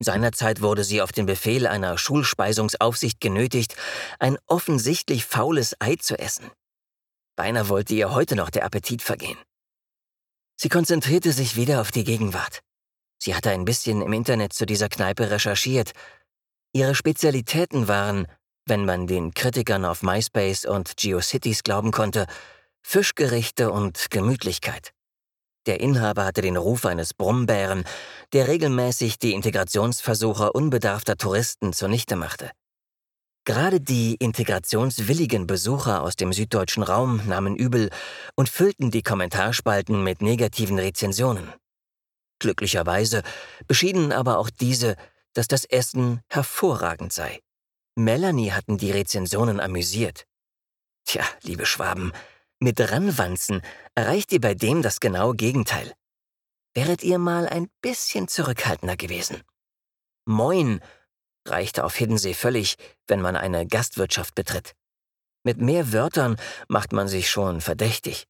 Seinerzeit 0.00 0.60
wurde 0.60 0.84
sie 0.84 1.02
auf 1.02 1.10
den 1.10 1.26
Befehl 1.26 1.66
einer 1.66 1.98
Schulspeisungsaufsicht 1.98 3.20
genötigt, 3.20 3.74
ein 4.20 4.38
offensichtlich 4.46 5.24
faules 5.24 5.74
Ei 5.80 5.96
zu 5.96 6.16
essen. 6.16 6.50
Beinahe 7.34 7.68
wollte 7.68 7.94
ihr 7.94 8.12
heute 8.12 8.36
noch 8.36 8.50
der 8.50 8.64
Appetit 8.64 9.02
vergehen. 9.02 9.38
Sie 10.56 10.68
konzentrierte 10.68 11.32
sich 11.32 11.56
wieder 11.56 11.80
auf 11.80 11.90
die 11.90 12.04
Gegenwart. 12.04 12.60
Sie 13.20 13.34
hatte 13.34 13.50
ein 13.50 13.64
bisschen 13.64 14.02
im 14.02 14.12
Internet 14.12 14.52
zu 14.52 14.66
dieser 14.66 14.88
Kneipe 14.88 15.30
recherchiert. 15.30 15.92
Ihre 16.72 16.94
Spezialitäten 16.94 17.88
waren, 17.88 18.26
wenn 18.66 18.84
man 18.84 19.06
den 19.06 19.34
Kritikern 19.34 19.84
auf 19.84 20.02
MySpace 20.02 20.66
und 20.66 20.96
GeoCities 20.96 21.62
glauben 21.62 21.90
konnte, 21.90 22.26
Fischgerichte 22.90 23.70
und 23.70 24.10
Gemütlichkeit. 24.10 24.94
Der 25.66 25.80
Inhaber 25.80 26.24
hatte 26.24 26.40
den 26.40 26.56
Ruf 26.56 26.86
eines 26.86 27.12
Brummbären, 27.12 27.84
der 28.32 28.48
regelmäßig 28.48 29.18
die 29.18 29.34
Integrationsversuche 29.34 30.54
unbedarfter 30.54 31.18
Touristen 31.18 31.74
zunichte 31.74 32.16
machte. 32.16 32.50
Gerade 33.44 33.82
die 33.82 34.14
integrationswilligen 34.14 35.46
Besucher 35.46 36.02
aus 36.02 36.16
dem 36.16 36.32
süddeutschen 36.32 36.82
Raum 36.82 37.20
nahmen 37.26 37.56
übel 37.56 37.90
und 38.36 38.48
füllten 38.48 38.90
die 38.90 39.02
Kommentarspalten 39.02 40.02
mit 40.02 40.22
negativen 40.22 40.78
Rezensionen. 40.78 41.52
Glücklicherweise 42.38 43.22
beschieden 43.66 44.12
aber 44.12 44.38
auch 44.38 44.48
diese, 44.48 44.96
dass 45.34 45.46
das 45.46 45.66
Essen 45.66 46.22
hervorragend 46.30 47.12
sei. 47.12 47.40
Melanie 47.96 48.52
hatten 48.52 48.78
die 48.78 48.92
Rezensionen 48.92 49.60
amüsiert. 49.60 50.24
Tja, 51.04 51.24
liebe 51.42 51.66
Schwaben, 51.66 52.14
mit 52.60 52.80
Ranwanzen 52.80 53.62
erreicht 53.94 54.32
ihr 54.32 54.40
bei 54.40 54.54
dem 54.54 54.82
das 54.82 55.00
genaue 55.00 55.34
Gegenteil. 55.34 55.94
Wäret 56.74 57.02
ihr 57.02 57.18
mal 57.18 57.48
ein 57.48 57.68
bisschen 57.82 58.28
zurückhaltender 58.28 58.96
gewesen. 58.96 59.42
Moin 60.26 60.80
reichte 61.46 61.84
auf 61.84 61.96
Hiddensee 61.96 62.34
völlig, 62.34 62.76
wenn 63.06 63.20
man 63.20 63.36
eine 63.36 63.66
Gastwirtschaft 63.66 64.34
betritt. 64.34 64.74
Mit 65.44 65.60
mehr 65.60 65.92
Wörtern 65.92 66.36
macht 66.68 66.92
man 66.92 67.08
sich 67.08 67.30
schon 67.30 67.60
verdächtig. 67.60 68.26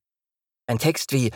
Ein 0.67 0.79
Text 0.79 1.12
wie 1.12 1.33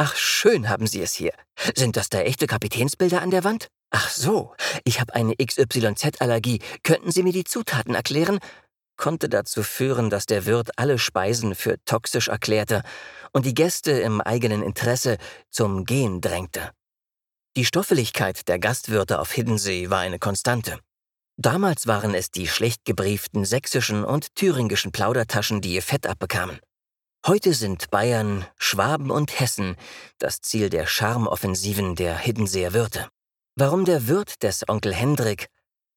Ach, 0.00 0.14
schön 0.14 0.68
haben 0.68 0.86
Sie 0.86 1.02
es 1.02 1.12
hier. 1.14 1.32
Sind 1.74 1.96
das 1.96 2.08
da 2.08 2.20
echte 2.20 2.46
Kapitänsbilder 2.46 3.20
an 3.20 3.32
der 3.32 3.42
Wand? 3.42 3.68
Ach 3.90 4.08
so, 4.10 4.54
ich 4.84 5.00
habe 5.00 5.14
eine 5.14 5.34
XYZ-Allergie. 5.34 6.60
Könnten 6.84 7.10
Sie 7.10 7.24
mir 7.24 7.32
die 7.32 7.42
Zutaten 7.42 7.96
erklären? 7.96 8.38
Konnte 8.98 9.30
dazu 9.30 9.62
führen, 9.62 10.10
dass 10.10 10.26
der 10.26 10.44
Wirt 10.44 10.70
alle 10.76 10.98
Speisen 10.98 11.54
für 11.54 11.82
toxisch 11.86 12.28
erklärte 12.28 12.82
und 13.32 13.46
die 13.46 13.54
Gäste 13.54 13.92
im 13.92 14.20
eigenen 14.20 14.62
Interesse 14.62 15.16
zum 15.48 15.86
Gehen 15.86 16.20
drängte. 16.20 16.72
Die 17.56 17.64
Stoffeligkeit 17.64 18.46
der 18.46 18.58
Gastwirte 18.58 19.18
auf 19.18 19.32
Hiddensee 19.32 19.88
war 19.88 20.00
eine 20.00 20.18
Konstante. 20.18 20.78
Damals 21.36 21.86
waren 21.86 22.14
es 22.14 22.30
die 22.30 22.48
schlecht 22.48 22.84
gebrieften 22.84 23.44
sächsischen 23.44 24.04
und 24.04 24.34
thüringischen 24.34 24.92
Plaudertaschen, 24.92 25.60
die 25.60 25.74
ihr 25.74 25.82
Fett 25.82 26.06
abbekamen. 26.06 26.58
Heute 27.26 27.54
sind 27.54 27.90
Bayern, 27.90 28.46
Schwaben 28.56 29.10
und 29.10 29.38
Hessen 29.38 29.76
das 30.18 30.40
Ziel 30.40 30.70
der 30.70 30.86
Charmoffensiven 30.86 31.94
der 31.94 32.16
Hiddenseer 32.16 32.72
Wirte. 32.72 33.08
Warum 33.54 33.84
der 33.84 34.06
Wirt 34.08 34.42
des 34.42 34.68
Onkel 34.68 34.94
Hendrik 34.94 35.48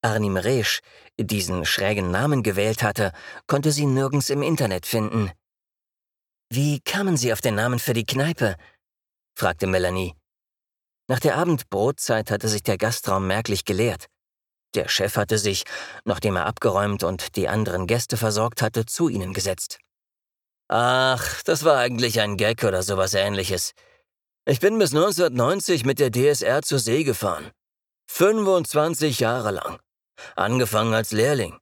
Arnim 0.02 0.36
Resch 0.36 0.80
diesen 1.18 1.64
schrägen 1.64 2.10
Namen 2.10 2.42
gewählt 2.42 2.82
hatte, 2.82 3.12
konnte 3.46 3.72
sie 3.72 3.86
nirgends 3.86 4.30
im 4.30 4.42
Internet 4.42 4.86
finden. 4.86 5.30
Wie 6.50 6.80
kamen 6.80 7.16
Sie 7.16 7.32
auf 7.32 7.40
den 7.40 7.54
Namen 7.54 7.78
für 7.78 7.94
die 7.94 8.04
Kneipe? 8.04 8.56
fragte 9.34 9.66
Melanie. 9.66 10.14
Nach 11.08 11.20
der 11.20 11.36
Abendbrotzeit 11.36 12.30
hatte 12.30 12.48
sich 12.48 12.62
der 12.62 12.78
Gastraum 12.78 13.26
merklich 13.26 13.64
geleert. 13.64 14.06
Der 14.74 14.88
Chef 14.88 15.16
hatte 15.16 15.38
sich, 15.38 15.64
nachdem 16.04 16.36
er 16.36 16.46
abgeräumt 16.46 17.04
und 17.04 17.36
die 17.36 17.48
anderen 17.48 17.86
Gäste 17.86 18.16
versorgt 18.16 18.62
hatte, 18.62 18.86
zu 18.86 19.08
ihnen 19.08 19.34
gesetzt. 19.34 19.78
Ach, 20.68 21.42
das 21.42 21.64
war 21.64 21.78
eigentlich 21.78 22.20
ein 22.20 22.36
Gag 22.36 22.64
oder 22.64 22.82
sowas 22.82 23.14
ähnliches. 23.14 23.72
Ich 24.46 24.60
bin 24.60 24.78
bis 24.78 24.94
1990 24.94 25.84
mit 25.84 25.98
der 25.98 26.10
DSR 26.10 26.62
zur 26.62 26.78
See 26.78 27.04
gefahren. 27.04 27.50
25 28.10 29.20
Jahre 29.20 29.50
lang. 29.52 29.78
Angefangen 30.36 30.94
als 30.94 31.12
Lehrling. 31.12 31.58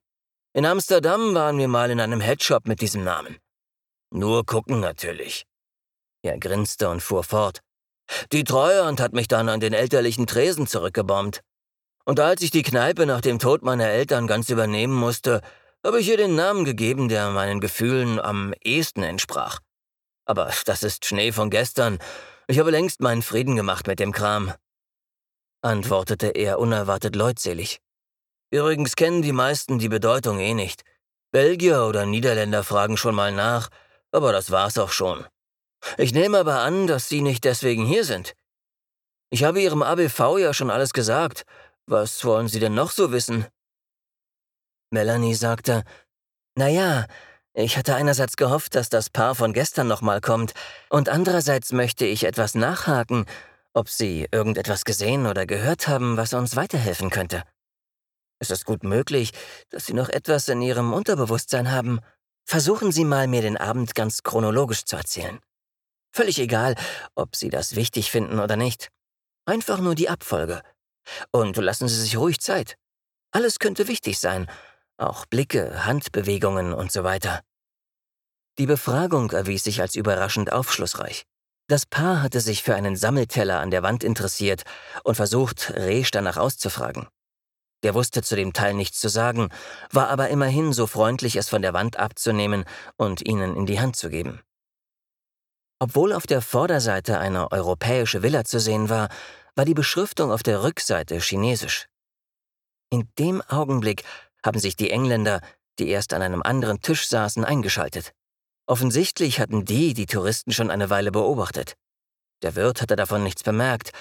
In 0.53 0.65
Amsterdam 0.65 1.33
waren 1.33 1.57
wir 1.57 1.67
mal 1.67 1.91
in 1.91 1.99
einem 1.99 2.21
Headshop 2.21 2.67
mit 2.67 2.81
diesem 2.81 3.03
Namen. 3.03 3.37
Nur 4.11 4.45
gucken 4.45 4.79
natürlich. 4.79 5.45
Er 6.21 6.37
grinste 6.37 6.89
und 6.89 7.01
fuhr 7.01 7.23
fort. 7.23 7.61
Die 8.31 8.43
Treuhand 8.43 8.99
hat 8.99 9.13
mich 9.13 9.27
dann 9.27 9.49
an 9.49 9.59
den 9.59 9.73
elterlichen 9.73 10.27
Tresen 10.27 10.67
zurückgebombt. 10.67 11.41
Und 12.03 12.19
als 12.19 12.41
ich 12.41 12.51
die 12.51 12.63
Kneipe 12.63 13.05
nach 13.05 13.21
dem 13.21 13.39
Tod 13.39 13.63
meiner 13.63 13.87
Eltern 13.87 14.27
ganz 14.27 14.49
übernehmen 14.49 14.93
musste, 14.93 15.41
habe 15.85 15.99
ich 15.99 16.09
ihr 16.09 16.17
den 16.17 16.35
Namen 16.35 16.65
gegeben, 16.65 17.09
der 17.09 17.29
meinen 17.29 17.59
Gefühlen 17.59 18.19
am 18.19 18.53
ehesten 18.61 19.03
entsprach. 19.03 19.59
Aber 20.25 20.51
das 20.65 20.83
ist 20.83 21.05
Schnee 21.05 21.31
von 21.31 21.49
gestern. 21.49 21.99
Ich 22.47 22.59
habe 22.59 22.71
längst 22.71 22.99
meinen 22.99 23.21
Frieden 23.21 23.55
gemacht 23.55 23.87
mit 23.87 23.99
dem 23.99 24.11
Kram, 24.11 24.53
antwortete 25.61 26.27
er 26.27 26.59
unerwartet 26.59 27.15
leutselig. 27.15 27.79
Übrigens 28.51 28.95
kennen 28.95 29.21
die 29.21 29.31
meisten 29.31 29.79
die 29.79 29.89
Bedeutung 29.89 30.39
eh 30.39 30.53
nicht. 30.53 30.83
Belgier 31.31 31.85
oder 31.85 32.05
Niederländer 32.05 32.63
fragen 32.63 32.97
schon 32.97 33.15
mal 33.15 33.31
nach, 33.31 33.69
aber 34.11 34.33
das 34.33 34.51
war's 34.51 34.77
auch 34.77 34.91
schon. 34.91 35.25
Ich 35.97 36.13
nehme 36.13 36.37
aber 36.39 36.59
an, 36.59 36.85
dass 36.85 37.07
Sie 37.07 37.21
nicht 37.21 37.45
deswegen 37.45 37.85
hier 37.85 38.03
sind. 38.03 38.33
Ich 39.29 39.45
habe 39.45 39.61
Ihrem 39.61 39.81
ABV 39.81 40.37
ja 40.37 40.53
schon 40.53 40.69
alles 40.69 40.91
gesagt. 40.91 41.45
Was 41.87 42.23
wollen 42.25 42.49
Sie 42.49 42.59
denn 42.59 42.73
noch 42.73 42.91
so 42.91 43.13
wissen? 43.13 43.47
Melanie 44.91 45.35
sagte, 45.35 45.83
Na 46.55 46.67
ja, 46.67 47.05
ich 47.53 47.77
hatte 47.77 47.95
einerseits 47.95 48.35
gehofft, 48.35 48.75
dass 48.75 48.89
das 48.89 49.09
Paar 49.09 49.35
von 49.35 49.53
gestern 49.53 49.87
nochmal 49.87 50.19
kommt, 50.19 50.53
und 50.89 51.07
andererseits 51.07 51.71
möchte 51.71 52.05
ich 52.05 52.25
etwas 52.25 52.55
nachhaken, 52.55 53.25
ob 53.73 53.89
Sie 53.89 54.27
irgendetwas 54.31 54.83
gesehen 54.83 55.25
oder 55.25 55.45
gehört 55.45 55.87
haben, 55.87 56.17
was 56.17 56.33
uns 56.33 56.57
weiterhelfen 56.57 57.09
könnte. 57.09 57.43
Es 58.41 58.49
ist 58.49 58.65
gut 58.65 58.83
möglich, 58.83 59.33
dass 59.69 59.85
Sie 59.85 59.93
noch 59.93 60.09
etwas 60.09 60.49
in 60.49 60.63
Ihrem 60.63 60.93
Unterbewusstsein 60.93 61.71
haben. 61.71 61.99
Versuchen 62.43 62.91
Sie 62.91 63.05
mal, 63.05 63.27
mir 63.27 63.43
den 63.43 63.55
Abend 63.55 63.93
ganz 63.93 64.23
chronologisch 64.23 64.83
zu 64.83 64.95
erzählen. 64.95 65.39
Völlig 66.11 66.39
egal, 66.39 66.73
ob 67.13 67.35
Sie 67.35 67.49
das 67.49 67.75
wichtig 67.75 68.09
finden 68.09 68.39
oder 68.39 68.55
nicht. 68.55 68.89
Einfach 69.45 69.79
nur 69.79 69.93
die 69.93 70.09
Abfolge. 70.09 70.63
Und 71.31 71.55
lassen 71.57 71.87
Sie 71.87 72.01
sich 72.01 72.17
ruhig 72.17 72.39
Zeit. 72.39 72.77
Alles 73.29 73.59
könnte 73.59 73.87
wichtig 73.87 74.17
sein, 74.17 74.49
auch 74.97 75.27
Blicke, 75.27 75.85
Handbewegungen 75.85 76.73
und 76.73 76.91
so 76.91 77.03
weiter. 77.03 77.41
Die 78.57 78.65
Befragung 78.65 79.29
erwies 79.29 79.65
sich 79.65 79.81
als 79.81 79.95
überraschend 79.95 80.51
aufschlussreich. 80.51 81.25
Das 81.67 81.85
Paar 81.85 82.23
hatte 82.23 82.41
sich 82.41 82.63
für 82.63 82.73
einen 82.73 82.95
Sammelteller 82.95 83.59
an 83.59 83.69
der 83.69 83.83
Wand 83.83 84.03
interessiert 84.03 84.63
und 85.03 85.13
versucht, 85.13 85.69
Resch 85.75 86.09
danach 86.09 86.37
auszufragen. 86.37 87.07
Der 87.83 87.95
wusste 87.95 88.21
zu 88.21 88.35
dem 88.35 88.53
Teil 88.53 88.73
nichts 88.73 88.99
zu 88.99 89.09
sagen, 89.09 89.49
war 89.91 90.09
aber 90.09 90.29
immerhin 90.29 90.71
so 90.73 90.87
freundlich, 90.87 91.35
es 91.35 91.49
von 91.49 91.61
der 91.61 91.73
Wand 91.73 91.97
abzunehmen 91.97 92.65
und 92.97 93.27
ihnen 93.27 93.55
in 93.55 93.65
die 93.65 93.79
Hand 93.79 93.95
zu 93.95 94.09
geben. 94.09 94.41
Obwohl 95.79 96.13
auf 96.13 96.27
der 96.27 96.41
Vorderseite 96.41 97.17
eine 97.17 97.51
europäische 97.51 98.21
Villa 98.21 98.43
zu 98.43 98.59
sehen 98.59 98.89
war, 98.89 99.09
war 99.55 99.65
die 99.65 99.73
Beschriftung 99.73 100.31
auf 100.31 100.43
der 100.43 100.63
Rückseite 100.63 101.19
chinesisch. 101.19 101.87
In 102.91 103.09
dem 103.17 103.41
Augenblick 103.41 104.03
haben 104.45 104.59
sich 104.59 104.75
die 104.75 104.91
Engländer, 104.91 105.41
die 105.79 105.89
erst 105.89 106.13
an 106.13 106.21
einem 106.21 106.43
anderen 106.43 106.81
Tisch 106.81 107.07
saßen, 107.07 107.43
eingeschaltet. 107.43 108.13
Offensichtlich 108.67 109.39
hatten 109.39 109.65
die 109.65 109.93
die 109.93 110.05
Touristen 110.05 110.51
schon 110.51 110.69
eine 110.69 110.89
Weile 110.89 111.11
beobachtet. 111.11 111.75
Der 112.43 112.55
Wirt 112.55 112.81
hatte 112.81 112.95
davon 112.95 113.23
nichts 113.23 113.43
bemerkt. 113.43 113.91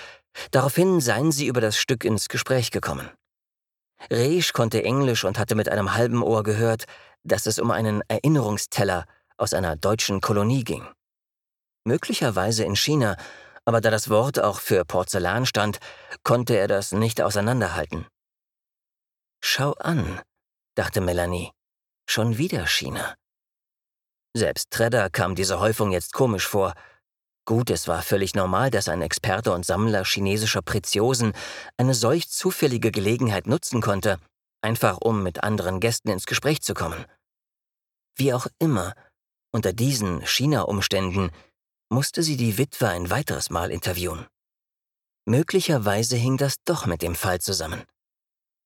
Daraufhin 0.50 1.00
seien 1.00 1.32
sie 1.32 1.46
über 1.46 1.60
das 1.60 1.76
Stück 1.76 2.04
ins 2.04 2.28
Gespräch 2.28 2.70
gekommen. 2.70 3.10
Reisch 4.08 4.52
konnte 4.52 4.82
Englisch 4.82 5.24
und 5.24 5.38
hatte 5.38 5.54
mit 5.54 5.68
einem 5.68 5.94
halben 5.94 6.22
Ohr 6.22 6.42
gehört, 6.42 6.84
dass 7.24 7.46
es 7.46 7.58
um 7.58 7.70
einen 7.70 8.02
Erinnerungsteller 8.08 9.04
aus 9.36 9.52
einer 9.52 9.76
deutschen 9.76 10.20
Kolonie 10.20 10.64
ging. 10.64 10.86
Möglicherweise 11.84 12.64
in 12.64 12.76
China, 12.76 13.16
aber 13.64 13.80
da 13.80 13.90
das 13.90 14.08
Wort 14.08 14.38
auch 14.40 14.60
für 14.60 14.84
Porzellan 14.84 15.46
stand, 15.46 15.78
konnte 16.24 16.56
er 16.56 16.68
das 16.68 16.92
nicht 16.92 17.20
auseinanderhalten. 17.20 18.06
Schau 19.42 19.72
an, 19.72 20.20
dachte 20.74 21.00
Melanie, 21.00 21.50
schon 22.08 22.38
wieder 22.38 22.66
China. 22.66 23.14
Selbst 24.36 24.70
Tredder 24.70 25.10
kam 25.10 25.34
diese 25.34 25.58
Häufung 25.58 25.90
jetzt 25.90 26.12
komisch 26.12 26.46
vor. 26.46 26.74
Gut, 27.46 27.70
es 27.70 27.88
war 27.88 28.02
völlig 28.02 28.34
normal, 28.34 28.70
dass 28.70 28.88
ein 28.88 29.02
Experte 29.02 29.52
und 29.52 29.66
Sammler 29.66 30.04
chinesischer 30.04 30.62
Preziosen 30.62 31.32
eine 31.76 31.94
solch 31.94 32.28
zufällige 32.28 32.90
Gelegenheit 32.90 33.46
nutzen 33.46 33.80
konnte, 33.80 34.18
einfach 34.62 34.98
um 34.98 35.22
mit 35.22 35.42
anderen 35.42 35.80
Gästen 35.80 36.10
ins 36.10 36.26
Gespräch 36.26 36.60
zu 36.60 36.74
kommen. 36.74 37.04
Wie 38.16 38.32
auch 38.32 38.46
immer, 38.58 38.94
unter 39.52 39.72
diesen 39.72 40.24
China-Umständen 40.26 41.30
musste 41.88 42.22
sie 42.22 42.36
die 42.36 42.58
Witwe 42.58 42.88
ein 42.88 43.10
weiteres 43.10 43.50
Mal 43.50 43.70
interviewen. 43.70 44.26
Möglicherweise 45.26 46.16
hing 46.16 46.36
das 46.36 46.56
doch 46.64 46.86
mit 46.86 47.02
dem 47.02 47.14
Fall 47.14 47.40
zusammen. 47.40 47.82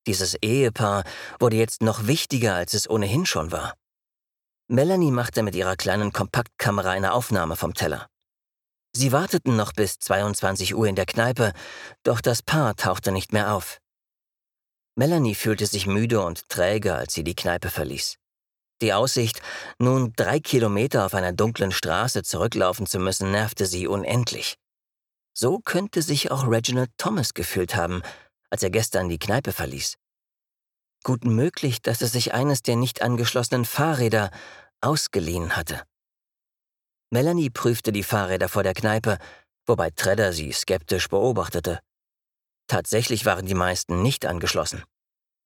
Dieses 0.06 0.34
Ehepaar 0.34 1.04
wurde 1.38 1.56
jetzt 1.56 1.82
noch 1.82 2.06
wichtiger, 2.06 2.54
als 2.54 2.74
es 2.74 2.88
ohnehin 2.88 3.24
schon 3.24 3.52
war. 3.52 3.74
Melanie 4.68 5.10
machte 5.10 5.42
mit 5.42 5.54
ihrer 5.54 5.76
kleinen 5.76 6.12
Kompaktkamera 6.12 6.90
eine 6.90 7.12
Aufnahme 7.12 7.56
vom 7.56 7.74
Teller. 7.74 8.08
Sie 8.96 9.11
warteten 9.11 9.57
noch 9.57 9.72
bis 9.72 9.98
22 9.98 10.74
Uhr 10.74 10.87
in 10.87 10.94
der 10.94 11.07
Kneipe, 11.07 11.52
doch 12.04 12.20
das 12.20 12.42
Paar 12.42 12.76
tauchte 12.76 13.11
nicht 13.11 13.33
mehr 13.33 13.52
auf. 13.52 13.80
Melanie 14.96 15.35
fühlte 15.35 15.66
sich 15.66 15.87
müde 15.87 16.24
und 16.24 16.48
träge, 16.48 16.94
als 16.94 17.14
sie 17.14 17.24
die 17.24 17.35
Kneipe 17.35 17.70
verließ. 17.70 18.18
Die 18.80 18.92
Aussicht, 18.92 19.42
nun 19.78 20.12
drei 20.14 20.38
Kilometer 20.38 21.04
auf 21.07 21.14
einer 21.14 21.33
dunklen 21.33 21.72
Straße 21.72 22.22
zurücklaufen 22.22 22.87
zu 22.87 23.00
müssen, 23.00 23.33
nervte 23.33 23.66
sie 23.66 23.88
unendlich. 23.88 24.57
So 25.33 25.59
könnte 25.59 26.00
sich 26.00 26.30
auch 26.30 26.48
Reginald 26.48 26.90
Thomas 26.96 27.35
gefühlt 27.35 27.74
haben, 27.74 28.02
als 28.50 28.62
er 28.62 28.70
gestern 28.70 29.09
die 29.09 29.18
Kneipe 29.18 29.52
verließ. 29.52 29.96
Gut 31.02 31.24
möglich, 31.24 31.83
dass 31.83 32.00
er 32.00 32.09
sich 32.09 32.33
eines 32.33 32.62
der 32.62 32.76
nicht 32.76 33.02
angeschlossenen 33.02 33.64
Fahrräder 33.64 34.30
ausgeliehen 34.80 35.57
hatte. 35.57 35.83
Melanie 37.14 37.48
prüfte 37.48 37.92
die 37.92 38.03
Fahrräder 38.03 38.48
vor 38.48 38.64
der 38.64 38.74
Kneipe, 38.74 39.18
wobei 39.66 39.90
Tredder 39.90 40.33
sie 40.33 40.50
skeptisch 40.50 41.09
beobachtete. 41.09 41.79
Tatsächlich 42.66 43.24
waren 43.24 43.46
die 43.46 43.55
meisten 43.55 44.03
nicht 44.03 44.27
angeschlossen. 44.27 44.83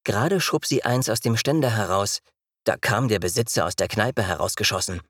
Gerade 0.02 0.40
schob 0.40 0.64
sie 0.64 0.84
eins 0.84 1.10
aus 1.10 1.20
dem 1.20 1.36
Ständer 1.36 1.68
heraus, 1.68 2.20
da 2.64 2.78
kam 2.78 3.08
der 3.08 3.18
Besitzer 3.18 3.66
aus 3.66 3.76
der 3.76 3.86
Kneipe 3.86 4.22
herausgeschossen. 4.22 5.02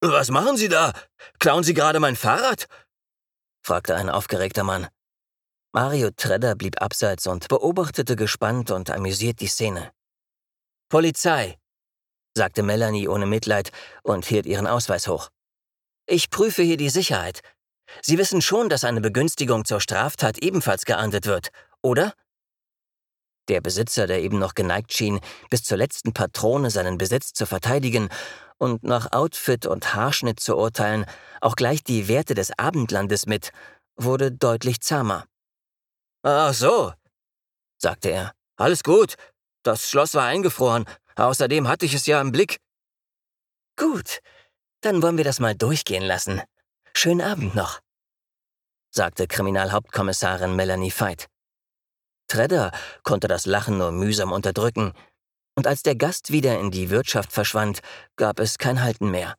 Was 0.00 0.30
machen 0.30 0.56
Sie 0.56 0.70
da? 0.70 0.94
Klauen 1.40 1.62
Sie 1.62 1.74
gerade 1.74 2.00
mein 2.00 2.16
Fahrrad? 2.16 2.64
fragte 3.62 3.94
ein 3.94 4.08
aufgeregter 4.08 4.64
Mann. 4.64 4.88
Mario 5.72 6.08
Tredder 6.16 6.54
blieb 6.54 6.80
abseits 6.80 7.26
und 7.26 7.48
beobachtete 7.48 8.16
gespannt 8.16 8.70
und 8.70 8.88
amüsiert 8.88 9.40
die 9.40 9.48
Szene. 9.48 9.92
Polizei, 10.88 11.58
sagte 12.34 12.62
Melanie 12.62 13.08
ohne 13.08 13.26
Mitleid 13.26 13.72
und 14.02 14.24
hielt 14.24 14.46
ihren 14.46 14.66
Ausweis 14.66 15.06
hoch. 15.06 15.28
Ich 16.06 16.30
prüfe 16.30 16.62
hier 16.62 16.76
die 16.76 16.90
Sicherheit. 16.90 17.40
Sie 18.02 18.18
wissen 18.18 18.42
schon, 18.42 18.68
dass 18.68 18.84
eine 18.84 19.00
Begünstigung 19.00 19.64
zur 19.64 19.80
Straftat 19.80 20.38
ebenfalls 20.38 20.84
geahndet 20.84 21.26
wird, 21.26 21.50
oder? 21.82 22.14
Der 23.48 23.60
Besitzer, 23.60 24.06
der 24.06 24.22
eben 24.22 24.38
noch 24.38 24.54
geneigt 24.54 24.92
schien, 24.92 25.20
bis 25.50 25.64
zur 25.64 25.76
letzten 25.76 26.12
Patrone 26.12 26.70
seinen 26.70 26.98
Besitz 26.98 27.32
zu 27.32 27.46
verteidigen 27.46 28.08
und 28.58 28.84
nach 28.84 29.12
Outfit 29.12 29.66
und 29.66 29.94
Haarschnitt 29.94 30.38
zu 30.38 30.56
urteilen, 30.56 31.04
auch 31.40 31.56
gleich 31.56 31.82
die 31.82 32.06
Werte 32.06 32.34
des 32.34 32.56
Abendlandes 32.58 33.26
mit, 33.26 33.50
wurde 33.96 34.30
deutlich 34.30 34.80
zahmer. 34.80 35.24
Ach 36.22 36.54
so, 36.54 36.92
sagte 37.78 38.10
er. 38.10 38.32
Alles 38.56 38.82
gut. 38.82 39.14
Das 39.62 39.88
Schloss 39.88 40.14
war 40.14 40.26
eingefroren. 40.26 40.84
Außerdem 41.16 41.66
hatte 41.66 41.86
ich 41.86 41.94
es 41.94 42.06
ja 42.06 42.20
im 42.20 42.30
Blick. 42.30 42.58
Gut, 43.76 44.20
dann 44.80 45.02
wollen 45.02 45.16
wir 45.16 45.24
das 45.24 45.40
mal 45.40 45.54
durchgehen 45.54 46.02
lassen. 46.02 46.42
Schönen 46.94 47.20
Abend 47.20 47.54
noch, 47.54 47.80
sagte 48.90 49.26
Kriminalhauptkommissarin 49.26 50.56
Melanie 50.56 50.92
Veit. 50.96 51.28
Tredder 52.28 52.72
konnte 53.02 53.28
das 53.28 53.46
Lachen 53.46 53.78
nur 53.78 53.92
mühsam 53.92 54.32
unterdrücken, 54.32 54.92
und 55.56 55.66
als 55.66 55.82
der 55.82 55.96
Gast 55.96 56.30
wieder 56.30 56.58
in 56.58 56.70
die 56.70 56.90
Wirtschaft 56.90 57.32
verschwand, 57.32 57.80
gab 58.16 58.38
es 58.38 58.56
kein 58.58 58.82
Halten 58.82 59.10
mehr. 59.10 59.36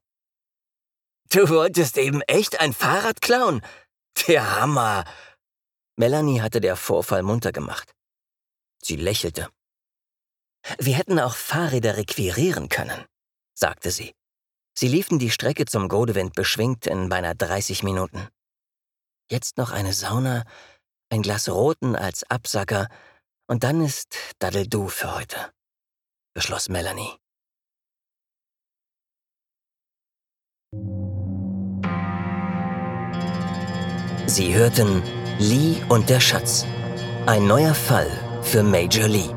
Du 1.30 1.48
wolltest 1.50 1.98
eben 1.98 2.22
echt 2.24 2.60
ein 2.60 2.74
Fahrrad 2.74 3.22
klauen? 3.22 3.62
Der 4.28 4.60
Hammer! 4.60 5.06
Melanie 5.96 6.42
hatte 6.42 6.60
der 6.60 6.76
Vorfall 6.76 7.24
munter 7.24 7.52
gemacht. 7.52 7.94
Sie 8.84 8.98
lächelte. 8.98 9.50
Wir 10.78 10.96
hätten 10.96 11.20
auch 11.20 11.36
Fahrräder 11.36 11.98
requirieren 11.98 12.70
können, 12.70 13.06
sagte 13.54 13.92
sie. 13.92 14.14
Sie 14.74 14.88
liefen 14.88 15.20
die 15.20 15.32
Strecke 15.32 15.66
zum 15.66 15.90
Godewind 15.90 16.34
beschwingt 16.34 16.88
in 16.88 17.10
beinahe 17.10 17.36
30 17.36 17.84
Minuten. 17.84 18.28
Jetzt 19.30 19.58
noch 19.58 19.72
eine 19.72 19.94
Sauna, 19.94 20.44
ein 21.10 21.22
Glas 21.22 21.50
Roten 21.50 21.96
als 21.96 22.24
Absacker 22.30 22.88
und 23.48 23.64
dann 23.64 23.84
ist 23.84 24.16
Daddle-Du 24.40 24.88
für 24.88 25.16
heute, 25.16 25.38
beschloss 26.34 26.70
Melanie. 26.70 27.18
Sie 34.28 34.54
hörten 34.54 35.04
Lee 35.40 35.84
und 35.90 36.10
der 36.10 36.22
Schatz. 36.22 36.66
Ein 37.26 37.48
neuer 37.48 37.74
Fall 37.74 38.10
für 38.44 38.64
Major 38.64 39.08
Lee. 39.08 39.36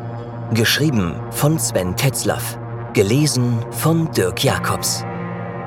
Geschrieben 0.53 1.20
von 1.33 1.59
Sven 1.59 1.97
Tetzlaff. 1.97 2.57
Gelesen 2.92 3.64
von 3.73 4.12
Dirk 4.12 4.44
Jacobs. 4.44 5.05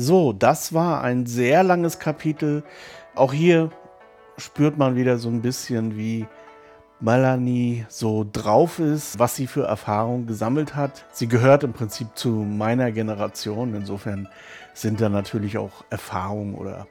So, 0.00 0.32
das 0.32 0.72
war 0.72 1.02
ein 1.02 1.26
sehr 1.26 1.64
langes 1.64 1.98
Kapitel. 1.98 2.62
Auch 3.16 3.32
hier 3.32 3.70
spürt 4.36 4.78
man 4.78 4.94
wieder 4.94 5.18
so 5.18 5.28
ein 5.28 5.42
bisschen, 5.42 5.96
wie 5.96 6.24
Melanie 7.00 7.84
so 7.88 8.24
drauf 8.32 8.78
ist, 8.78 9.18
was 9.18 9.34
sie 9.34 9.48
für 9.48 9.64
Erfahrungen 9.64 10.28
gesammelt 10.28 10.76
hat. 10.76 11.04
Sie 11.10 11.26
gehört 11.26 11.64
im 11.64 11.72
Prinzip 11.72 12.10
zu 12.14 12.28
meiner 12.28 12.92
Generation. 12.92 13.74
Insofern 13.74 14.28
sind 14.72 15.00
da 15.00 15.08
natürlich 15.08 15.58
auch 15.58 15.84
Erfahrungen 15.90 16.54
oder 16.54 16.86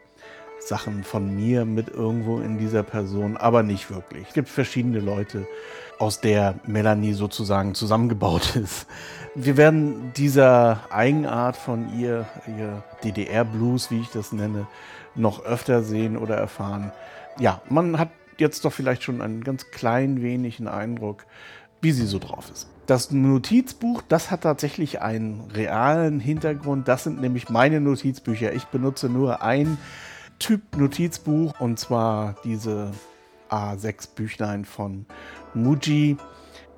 Sachen 0.60 1.04
von 1.04 1.36
mir 1.36 1.66
mit 1.66 1.90
irgendwo 1.90 2.40
in 2.40 2.58
dieser 2.58 2.84
Person, 2.84 3.38
aber 3.38 3.64
nicht 3.64 3.90
wirklich. 3.90 4.28
Es 4.28 4.34
gibt 4.34 4.50
verschiedene 4.50 5.00
Leute, 5.00 5.48
aus 6.00 6.22
der 6.22 6.56
Melanie 6.66 7.14
sozusagen 7.14 7.74
zusammengebaut 7.74 8.56
ist. 8.64 8.88
Wir 9.36 9.58
werden 9.58 10.14
dieser 10.16 10.82
Eigenart 10.90 11.58
von 11.58 11.98
ihr, 12.00 12.26
ihr 12.48 12.84
DDR-Blues, 13.04 13.92
wie 13.92 14.02
ich 14.02 14.10
das 14.10 14.32
nenne, 14.32 14.68
noch 15.16 15.44
öfter 15.44 15.84
sehen 15.84 16.18
oder 16.18 16.36
erfahren. 16.36 16.92
Ja, 17.40 17.62
man 17.70 17.98
hat 17.98 18.10
jetzt 18.38 18.66
doch 18.66 18.74
vielleicht 18.74 19.04
schon 19.04 19.22
einen 19.22 19.44
ganz 19.44 19.72
klein 19.72 20.22
wenig 20.22 20.60
einen 20.60 20.68
Eindruck, 20.68 21.26
wie 21.82 21.92
sie 21.92 22.06
so 22.06 22.20
drauf 22.20 22.50
ist. 22.52 22.68
Das 22.86 23.12
Notizbuch, 23.12 24.02
das 24.08 24.32
hat 24.32 24.42
tatsächlich 24.42 25.02
einen 25.02 25.52
realen 25.54 26.20
Hintergrund. 26.20 26.88
Das 26.88 27.04
sind 27.04 27.20
nämlich 27.20 27.50
meine 27.50 27.82
Notizbücher. 27.82 28.54
Ich 28.54 28.66
benutze 28.66 29.10
nur 29.10 29.42
ein 29.42 29.78
Typ 30.40 30.78
Notizbuch 30.78 31.60
und 31.60 31.80
zwar 31.80 32.36
diese 32.44 32.92
A6 33.50 34.10
Büchlein 34.16 34.66
von 34.66 35.06
Muji, 35.54 36.18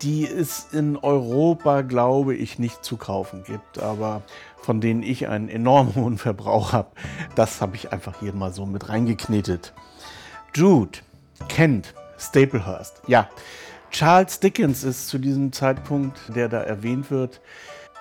die 0.02 0.26
es 0.26 0.68
in 0.72 0.98
Europa, 0.98 1.82
glaube 1.82 2.36
ich, 2.36 2.60
nicht 2.60 2.84
zu 2.84 2.98
kaufen 2.98 3.44
gibt, 3.44 3.80
aber 3.80 4.22
von 4.62 4.82
denen 4.82 5.04
ich 5.04 5.28
einen 5.28 5.50
enormen 5.50 5.96
hohen 5.96 6.18
Verbrauch 6.18 6.74
habe. 6.74 6.92
Das 7.36 7.62
habe 7.62 7.76
ich 7.76 7.92
einfach 7.92 8.20
hier 8.20 8.34
mal 8.34 8.54
so 8.54 8.66
mit 8.66 8.90
reingeknetet. 8.90 9.74
Jude, 10.54 11.00
Kent, 11.48 11.94
Staplehurst. 12.18 13.02
Ja, 13.08 13.30
Charles 13.92 14.40
Dickens 14.40 14.84
ist 14.84 15.08
zu 15.08 15.18
diesem 15.18 15.52
Zeitpunkt, 15.52 16.20
der 16.36 16.48
da 16.50 16.62
erwähnt 16.62 17.12
wird, 17.12 17.42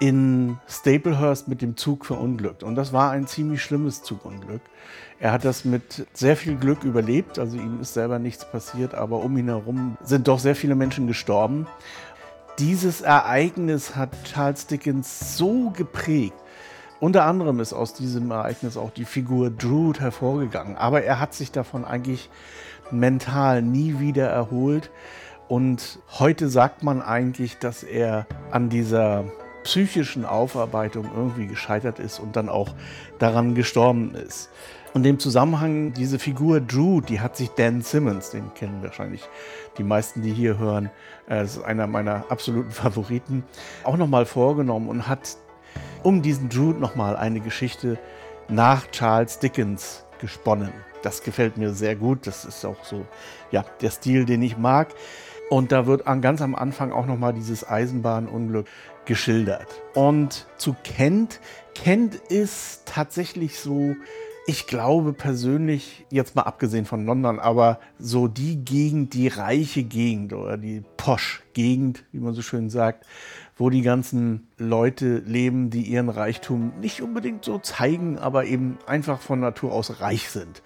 in 0.01 0.59
Staplehurst 0.69 1.49
mit 1.49 1.63
dem 1.63 1.77
Zug 1.77 2.07
verunglückt. 2.07 2.63
Und 2.63 2.75
das 2.75 2.93
war 2.93 3.11
ein 3.11 3.27
ziemlich 3.27 3.63
schlimmes 3.63 4.03
Zugunglück. 4.03 4.61
Er 5.21 5.33
hat 5.33 5.45
das 5.45 5.65
mit 5.65 6.07
sehr 6.13 6.37
viel 6.37 6.57
Glück 6.57 6.85
überlebt, 6.85 7.41
also 7.41 7.57
ihm 7.57 7.81
ist 7.81 7.95
selber 7.95 8.21
nichts 8.21 8.49
passiert, 8.49 8.95
aber 8.95 9.25
um 9.25 9.37
ihn 9.37 9.49
herum 9.49 9.97
sind 10.03 10.29
doch 10.29 10.39
sehr 10.39 10.55
viele 10.55 10.77
Menschen 10.77 11.09
gestorben. 11.09 11.67
Dieses 12.61 13.01
Ereignis 13.01 13.97
hat 13.97 14.11
Charles 14.25 14.69
Dickens 14.69 15.37
so 15.37 15.71
geprägt. 15.71 16.35
Unter 17.01 17.25
anderem 17.25 17.59
ist 17.59 17.73
aus 17.73 17.95
diesem 17.95 18.31
Ereignis 18.31 18.77
auch 18.77 18.91
die 18.91 19.05
Figur 19.05 19.51
Drood 19.51 20.01
hervorgegangen, 20.01 20.77
aber 20.77 21.03
er 21.03 21.19
hat 21.19 21.35
sich 21.35 21.51
davon 21.51 21.85
eigentlich 21.85 22.31
mental 22.91 23.63
nie 23.63 23.99
wieder 23.99 24.29
erholt. 24.29 24.91
Und 25.49 25.99
heute 26.19 26.49
sagt 26.49 26.83
man 26.83 27.03
eigentlich, 27.03 27.59
dass 27.59 27.83
er 27.83 28.27
an 28.51 28.69
dieser 28.69 29.25
psychischen 29.69 30.25
Aufarbeitung 30.25 31.11
irgendwie 31.15 31.47
gescheitert 31.47 31.99
ist 31.99 32.21
und 32.21 32.37
dann 32.37 32.49
auch 32.49 32.75
daran 33.19 33.55
gestorben 33.55 34.15
ist. 34.15 34.49
Und 34.95 35.05
im 35.05 35.19
Zusammenhang, 35.19 35.93
diese 35.93 36.19
Figur 36.19 36.63
Drew, 36.63 37.03
die 37.03 37.21
hat 37.21 37.37
sich 37.37 37.51
Dan 37.51 37.83
Simmons, 37.83 38.31
den 38.31 38.55
kennen 38.55 38.83
wahrscheinlich 38.83 39.29
die 39.77 39.83
meisten, 39.83 40.23
die 40.23 40.33
hier 40.33 40.57
hören, 40.57 40.87
äh, 41.27 41.41
das 41.41 41.59
ist 41.59 41.65
einer 41.65 41.87
meiner 41.87 42.25
absoluten 42.31 42.71
Favoriten, 42.83 43.45
auch 43.85 43.99
nochmal 43.99 44.25
vorgenommen 44.25 44.89
und 44.89 45.07
hat 45.07 45.37
um 46.03 46.23
diesen 46.23 46.49
Drew 46.49 46.73
nochmal 46.73 47.15
eine 47.15 47.41
Geschichte 47.41 47.99
nach 48.49 48.91
Charles 48.91 49.39
Dickens 49.39 50.07
gesponnen. 50.19 50.73
Das 51.03 51.23
gefällt 51.23 51.59
mir 51.59 51.75
sehr 51.75 51.95
gut. 51.95 52.27
Das 52.27 52.47
ist 52.47 52.65
auch 52.65 52.83
so, 52.85 53.05
ja, 53.51 53.67
der 53.83 53.91
Stil, 53.91 54.25
den 54.25 54.41
ich 54.41 54.57
mag. 54.57 54.89
Und 55.51 55.73
da 55.73 55.87
wird 55.87 56.05
ganz 56.21 56.43
am 56.43 56.55
Anfang 56.55 56.93
auch 56.93 57.07
nochmal 57.07 57.33
dieses 57.33 57.69
Eisenbahnunglück 57.69 58.67
geschildert. 59.09 59.67
Und 59.95 60.47
zu 60.59 60.77
Kent, 60.85 61.41
Kent 61.75 62.15
ist 62.15 62.83
tatsächlich 62.85 63.59
so, 63.59 63.97
ich 64.47 64.67
glaube 64.67 65.15
persönlich, 65.15 66.07
jetzt 66.11 66.37
mal 66.37 66.43
abgesehen 66.43 66.85
von 66.85 67.07
London, 67.07 67.41
aber 67.41 67.81
so 67.99 68.29
die 68.29 68.65
Gegend, 68.65 69.15
die 69.15 69.29
reiche 69.29 69.83
Gegend 69.83 70.35
oder 70.35 70.59
die 70.59 70.83
Posch-Gegend, 70.99 72.05
wie 72.13 72.21
man 72.21 72.35
so 72.35 72.43
schön 72.43 72.69
sagt, 72.69 73.07
wo 73.57 73.71
die 73.71 73.83
ganzen 73.83 74.47
Leute 74.59 75.19
leben, 75.27 75.71
die 75.71 75.83
ihren 75.83 76.11
Reichtum 76.11 76.73
nicht 76.81 77.01
unbedingt 77.01 77.45
so 77.45 77.59
zeigen, 77.59 78.19
aber 78.19 78.45
eben 78.45 78.79
einfach 78.87 79.21
von 79.21 79.41
Natur 79.41 79.73
aus 79.73 80.01
reich 80.01 80.29
sind. 80.29 80.63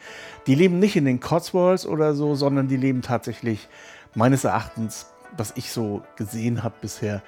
Die 0.48 0.56
leben 0.56 0.80
nicht 0.80 0.96
in 0.96 1.04
den 1.04 1.20
Cotswolds 1.20 1.86
oder 1.86 2.14
so, 2.14 2.34
sondern 2.34 2.66
die 2.66 2.76
leben 2.76 3.02
tatsächlich 3.02 3.68
meines 4.14 4.44
Erachtens, 4.44 5.11
was 5.36 5.52
ich 5.56 5.70
so 5.70 6.02
gesehen 6.16 6.62
habe 6.62 6.74
bisher, 6.80 7.22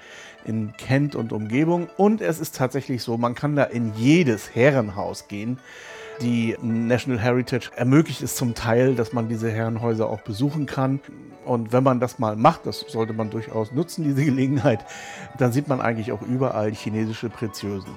in 0.45 0.77
Kent 0.77 1.15
und 1.15 1.33
Umgebung. 1.33 1.89
Und 1.97 2.21
es 2.21 2.41
ist 2.41 2.57
tatsächlich 2.57 3.03
so, 3.03 3.17
man 3.17 3.35
kann 3.35 3.57
da 3.57 3.65
in 3.65 3.95
jedes 3.95 4.55
Herrenhaus 4.55 5.29
gehen. 5.29 5.59
Die 6.21 6.57
National 6.63 7.21
Heritage 7.21 7.71
ermöglicht 7.75 8.23
es 8.23 8.37
zum 8.37 8.55
Teil, 8.55 8.95
dass 8.95 9.13
man 9.13 9.29
diese 9.29 9.51
Herrenhäuser 9.51 10.09
auch 10.09 10.21
besuchen 10.21 10.67
kann. 10.67 11.01
Und 11.45 11.73
wenn 11.73 11.83
man 11.83 11.99
das 11.99 12.19
mal 12.19 12.37
macht, 12.37 12.67
das 12.67 12.81
sollte 12.81 13.13
man 13.13 13.31
durchaus 13.31 13.73
nutzen, 13.73 14.05
diese 14.05 14.25
Gelegenheit, 14.25 14.85
dann 15.39 15.53
sieht 15.53 15.69
man 15.69 15.81
eigentlich 15.81 16.13
auch 16.13 16.23
überall 16.23 16.73
chinesische 16.73 17.31
Preziösen. 17.31 17.97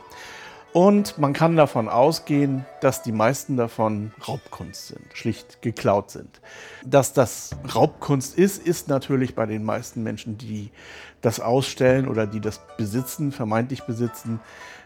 Und 0.73 1.17
man 1.17 1.33
kann 1.33 1.55
davon 1.55 1.87
ausgehen, 1.89 2.65
dass 2.81 3.01
die 3.01 3.11
meisten 3.11 3.57
davon 3.57 4.11
Raubkunst 4.27 4.87
sind, 4.87 5.05
schlicht 5.13 5.61
geklaut 5.61 6.11
sind. 6.11 6.41
Dass 6.85 7.13
das 7.13 7.51
Raubkunst 7.73 8.37
ist, 8.37 8.65
ist 8.65 8.87
natürlich 8.87 9.33
bei 9.33 9.45
den 9.45 9.63
meisten 9.63 10.03
Menschen, 10.03 10.37
die 10.37 10.69
das 11.21 11.39
ausstellen 11.39 12.07
oder 12.07 12.27
die 12.27 12.41
das 12.41 12.61
besitzen, 12.77 13.31
vermeintlich 13.31 13.83
besitzen, 13.83 14.39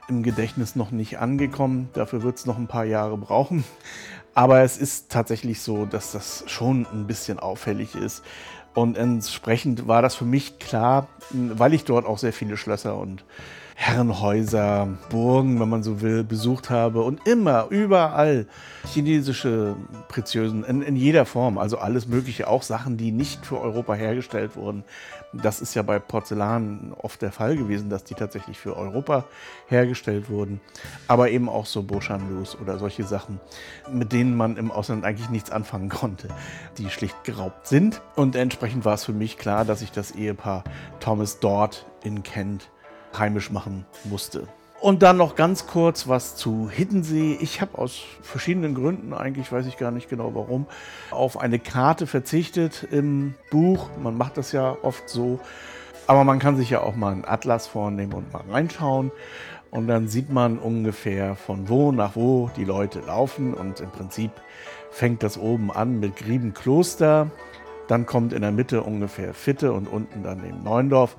im 0.07 0.23
Gedächtnis 0.23 0.75
noch 0.75 0.91
nicht 0.91 1.19
angekommen. 1.19 1.89
Dafür 1.93 2.23
wird 2.23 2.37
es 2.37 2.45
noch 2.45 2.57
ein 2.57 2.67
paar 2.67 2.85
Jahre 2.85 3.17
brauchen. 3.17 3.63
Aber 4.33 4.61
es 4.61 4.77
ist 4.77 5.11
tatsächlich 5.11 5.61
so, 5.61 5.85
dass 5.85 6.11
das 6.11 6.43
schon 6.47 6.85
ein 6.93 7.05
bisschen 7.05 7.39
auffällig 7.39 7.95
ist. 7.95 8.23
Und 8.73 8.97
entsprechend 8.97 9.87
war 9.87 10.01
das 10.01 10.15
für 10.15 10.25
mich 10.25 10.59
klar, 10.59 11.07
weil 11.31 11.73
ich 11.73 11.83
dort 11.83 12.05
auch 12.05 12.17
sehr 12.17 12.31
viele 12.31 12.55
Schlösser 12.55 12.97
und 12.97 13.25
Herrenhäuser, 13.75 14.87
Burgen, 15.09 15.59
wenn 15.59 15.69
man 15.69 15.83
so 15.83 16.01
will, 16.01 16.23
besucht 16.23 16.69
habe 16.69 17.01
und 17.01 17.27
immer, 17.27 17.67
überall 17.69 18.45
chinesische 18.85 19.75
Preziösen 20.07 20.63
in, 20.63 20.81
in, 20.81 20.95
jeder 20.95 21.25
Form, 21.25 21.57
also 21.57 21.77
alles 21.77 22.07
Mögliche, 22.07 22.47
auch 22.47 22.63
Sachen, 22.63 22.97
die 22.97 23.11
nicht 23.11 23.45
für 23.45 23.59
Europa 23.59 23.93
hergestellt 23.93 24.55
wurden. 24.55 24.83
Das 25.33 25.61
ist 25.61 25.73
ja 25.73 25.81
bei 25.81 25.99
Porzellan 25.99 26.93
oft 26.97 27.21
der 27.21 27.31
Fall 27.31 27.55
gewesen, 27.55 27.89
dass 27.89 28.03
die 28.03 28.13
tatsächlich 28.13 28.57
für 28.57 28.75
Europa 28.75 29.25
hergestellt 29.67 30.29
wurden, 30.29 30.59
aber 31.07 31.29
eben 31.29 31.47
auch 31.47 31.65
so 31.65 31.83
Beauchamps 31.83 32.55
oder 32.55 32.77
solche 32.77 33.03
Sachen, 33.03 33.39
mit 33.91 34.11
denen 34.11 34.35
man 34.35 34.57
im 34.57 34.71
Ausland 34.71 35.05
eigentlich 35.05 35.29
nichts 35.29 35.49
anfangen 35.49 35.89
konnte, 35.89 36.27
die 36.77 36.89
schlicht 36.89 37.23
geraubt 37.23 37.67
sind. 37.67 38.01
Und 38.15 38.35
entsprechend 38.35 38.83
war 38.83 38.95
es 38.95 39.05
für 39.05 39.13
mich 39.13 39.37
klar, 39.37 39.63
dass 39.63 39.81
ich 39.81 39.91
das 39.91 40.11
Ehepaar 40.11 40.63
Thomas 40.99 41.39
dort 41.39 41.85
in 42.03 42.23
Kent 42.23 42.69
heimisch 43.17 43.51
machen 43.51 43.85
musste. 44.03 44.47
Und 44.81 45.03
dann 45.03 45.17
noch 45.17 45.35
ganz 45.35 45.67
kurz 45.67 46.07
was 46.07 46.35
zu 46.35 46.67
Hiddensee. 46.67 47.37
Ich 47.39 47.61
habe 47.61 47.77
aus 47.77 48.01
verschiedenen 48.23 48.73
Gründen, 48.73 49.13
eigentlich 49.13 49.51
weiß 49.51 49.67
ich 49.67 49.77
gar 49.77 49.91
nicht 49.91 50.09
genau 50.09 50.33
warum, 50.33 50.65
auf 51.11 51.39
eine 51.39 51.59
Karte 51.59 52.07
verzichtet 52.07 52.87
im 52.89 53.35
Buch. 53.51 53.89
Man 54.01 54.17
macht 54.17 54.37
das 54.37 54.51
ja 54.51 54.75
oft 54.81 55.07
so. 55.07 55.39
Aber 56.07 56.23
man 56.23 56.39
kann 56.39 56.57
sich 56.57 56.71
ja 56.71 56.81
auch 56.81 56.95
mal 56.95 57.11
einen 57.11 57.25
Atlas 57.25 57.67
vornehmen 57.67 58.13
und 58.13 58.33
mal 58.33 58.43
reinschauen. 58.49 59.11
Und 59.69 59.87
dann 59.87 60.07
sieht 60.07 60.31
man 60.31 60.57
ungefähr 60.57 61.35
von 61.35 61.69
wo 61.69 61.91
nach 61.91 62.15
wo 62.15 62.49
die 62.57 62.65
Leute 62.65 63.01
laufen. 63.01 63.53
Und 63.53 63.81
im 63.81 63.91
Prinzip 63.91 64.31
fängt 64.89 65.21
das 65.21 65.37
oben 65.37 65.71
an 65.71 65.99
mit 65.99 66.15
Griebenkloster. 66.15 67.29
Dann 67.87 68.07
kommt 68.07 68.33
in 68.33 68.41
der 68.41 68.51
Mitte 68.51 68.81
ungefähr 68.81 69.35
Fitte 69.35 69.73
und 69.73 69.87
unten 69.87 70.23
dann 70.23 70.43
eben 70.43 70.63
Neuendorf. 70.63 71.15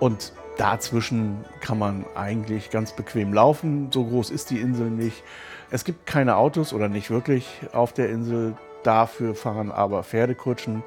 Und 0.00 0.34
Dazwischen 0.56 1.44
kann 1.60 1.78
man 1.78 2.06
eigentlich 2.14 2.70
ganz 2.70 2.92
bequem 2.96 3.34
laufen. 3.34 3.90
So 3.92 4.04
groß 4.04 4.30
ist 4.30 4.50
die 4.50 4.58
Insel 4.58 4.90
nicht. 4.90 5.22
Es 5.70 5.84
gibt 5.84 6.06
keine 6.06 6.36
Autos 6.36 6.72
oder 6.72 6.88
nicht 6.88 7.10
wirklich 7.10 7.46
auf 7.72 7.92
der 7.92 8.08
Insel. 8.08 8.56
Dafür 8.82 9.34
fahren 9.34 9.70
aber 9.70 10.02
Pferdekutschen. 10.02 10.82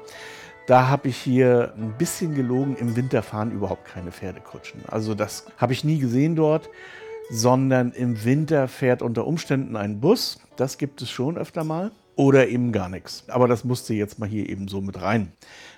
Da 0.66 0.88
habe 0.88 1.08
ich 1.08 1.16
hier 1.16 1.74
ein 1.76 1.94
bisschen 1.98 2.34
gelogen. 2.34 2.76
Im 2.76 2.96
Winter 2.96 3.22
fahren 3.22 3.52
überhaupt 3.52 3.84
keine 3.84 4.10
Pferdekutschen. 4.10 4.82
Also 4.88 5.14
das 5.14 5.46
habe 5.56 5.72
ich 5.72 5.84
nie 5.84 5.98
gesehen 5.98 6.34
dort, 6.34 6.68
sondern 7.30 7.92
im 7.92 8.24
Winter 8.24 8.66
fährt 8.66 9.02
unter 9.02 9.26
Umständen 9.26 9.76
ein 9.76 10.00
Bus. 10.00 10.40
Das 10.56 10.78
gibt 10.78 11.00
es 11.02 11.10
schon 11.10 11.38
öfter 11.38 11.62
mal. 11.62 11.92
Oder 12.16 12.48
eben 12.48 12.72
gar 12.72 12.88
nichts. 12.88 13.24
Aber 13.28 13.48
das 13.48 13.64
musste 13.64 13.94
jetzt 13.94 14.18
mal 14.18 14.28
hier 14.28 14.48
eben 14.48 14.68
so 14.68 14.80
mit 14.80 15.00
rein. 15.00 15.32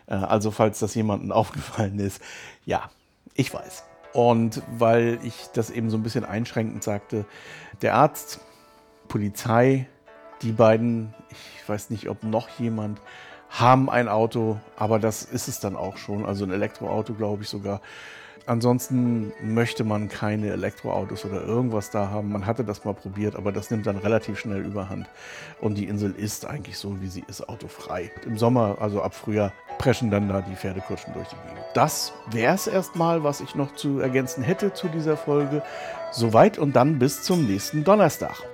Äh, 0.06 0.14
also 0.14 0.50
falls 0.50 0.78
das 0.78 0.94
jemandem 0.94 1.30
aufgefallen 1.32 1.98
ist. 1.98 2.20
Ja, 2.64 2.90
ich 3.34 3.52
weiß. 3.52 3.84
Und 4.12 4.62
weil 4.78 5.18
ich 5.22 5.48
das 5.54 5.70
eben 5.70 5.90
so 5.90 5.96
ein 5.96 6.02
bisschen 6.02 6.24
einschränkend 6.24 6.82
sagte, 6.82 7.24
der 7.80 7.94
Arzt, 7.94 8.40
Polizei, 9.08 9.86
die 10.42 10.52
beiden, 10.52 11.14
ich 11.30 11.68
weiß 11.68 11.90
nicht, 11.90 12.08
ob 12.08 12.22
noch 12.22 12.48
jemand, 12.58 13.00
haben 13.48 13.90
ein 13.90 14.08
Auto, 14.08 14.58
aber 14.76 14.98
das 14.98 15.22
ist 15.22 15.48
es 15.48 15.60
dann 15.60 15.76
auch 15.76 15.96
schon. 15.96 16.24
Also 16.24 16.44
ein 16.44 16.50
Elektroauto, 16.50 17.14
glaube 17.14 17.42
ich 17.42 17.48
sogar. 17.48 17.80
Ansonsten 18.46 19.32
möchte 19.42 19.84
man 19.84 20.08
keine 20.08 20.50
Elektroautos 20.50 21.24
oder 21.24 21.44
irgendwas 21.44 21.90
da 21.90 22.10
haben. 22.10 22.32
Man 22.32 22.46
hatte 22.46 22.64
das 22.64 22.84
mal 22.84 22.94
probiert, 22.94 23.36
aber 23.36 23.52
das 23.52 23.70
nimmt 23.70 23.86
dann 23.86 23.96
relativ 23.96 24.38
schnell 24.38 24.64
überhand. 24.64 25.08
Und 25.60 25.76
die 25.76 25.86
Insel 25.86 26.12
ist 26.12 26.46
eigentlich 26.46 26.78
so, 26.78 27.00
wie 27.00 27.08
sie 27.08 27.24
ist, 27.28 27.48
autofrei. 27.48 28.10
Im 28.26 28.36
Sommer, 28.38 28.78
also 28.80 29.02
ab 29.02 29.14
Frühjahr, 29.14 29.52
preschen 29.78 30.10
dann 30.10 30.28
da 30.28 30.40
die 30.40 30.56
Pferdekutschen 30.56 31.12
durch 31.14 31.28
die 31.28 31.36
Gegend. 31.36 31.64
Das 31.74 32.12
wäre 32.30 32.54
es 32.54 32.66
erstmal, 32.66 33.22
was 33.22 33.40
ich 33.40 33.54
noch 33.54 33.74
zu 33.74 34.00
ergänzen 34.00 34.42
hätte 34.42 34.72
zu 34.72 34.88
dieser 34.88 35.16
Folge. 35.16 35.62
Soweit 36.10 36.58
und 36.58 36.74
dann 36.74 36.98
bis 36.98 37.22
zum 37.22 37.46
nächsten 37.46 37.84
Donnerstag. 37.84 38.51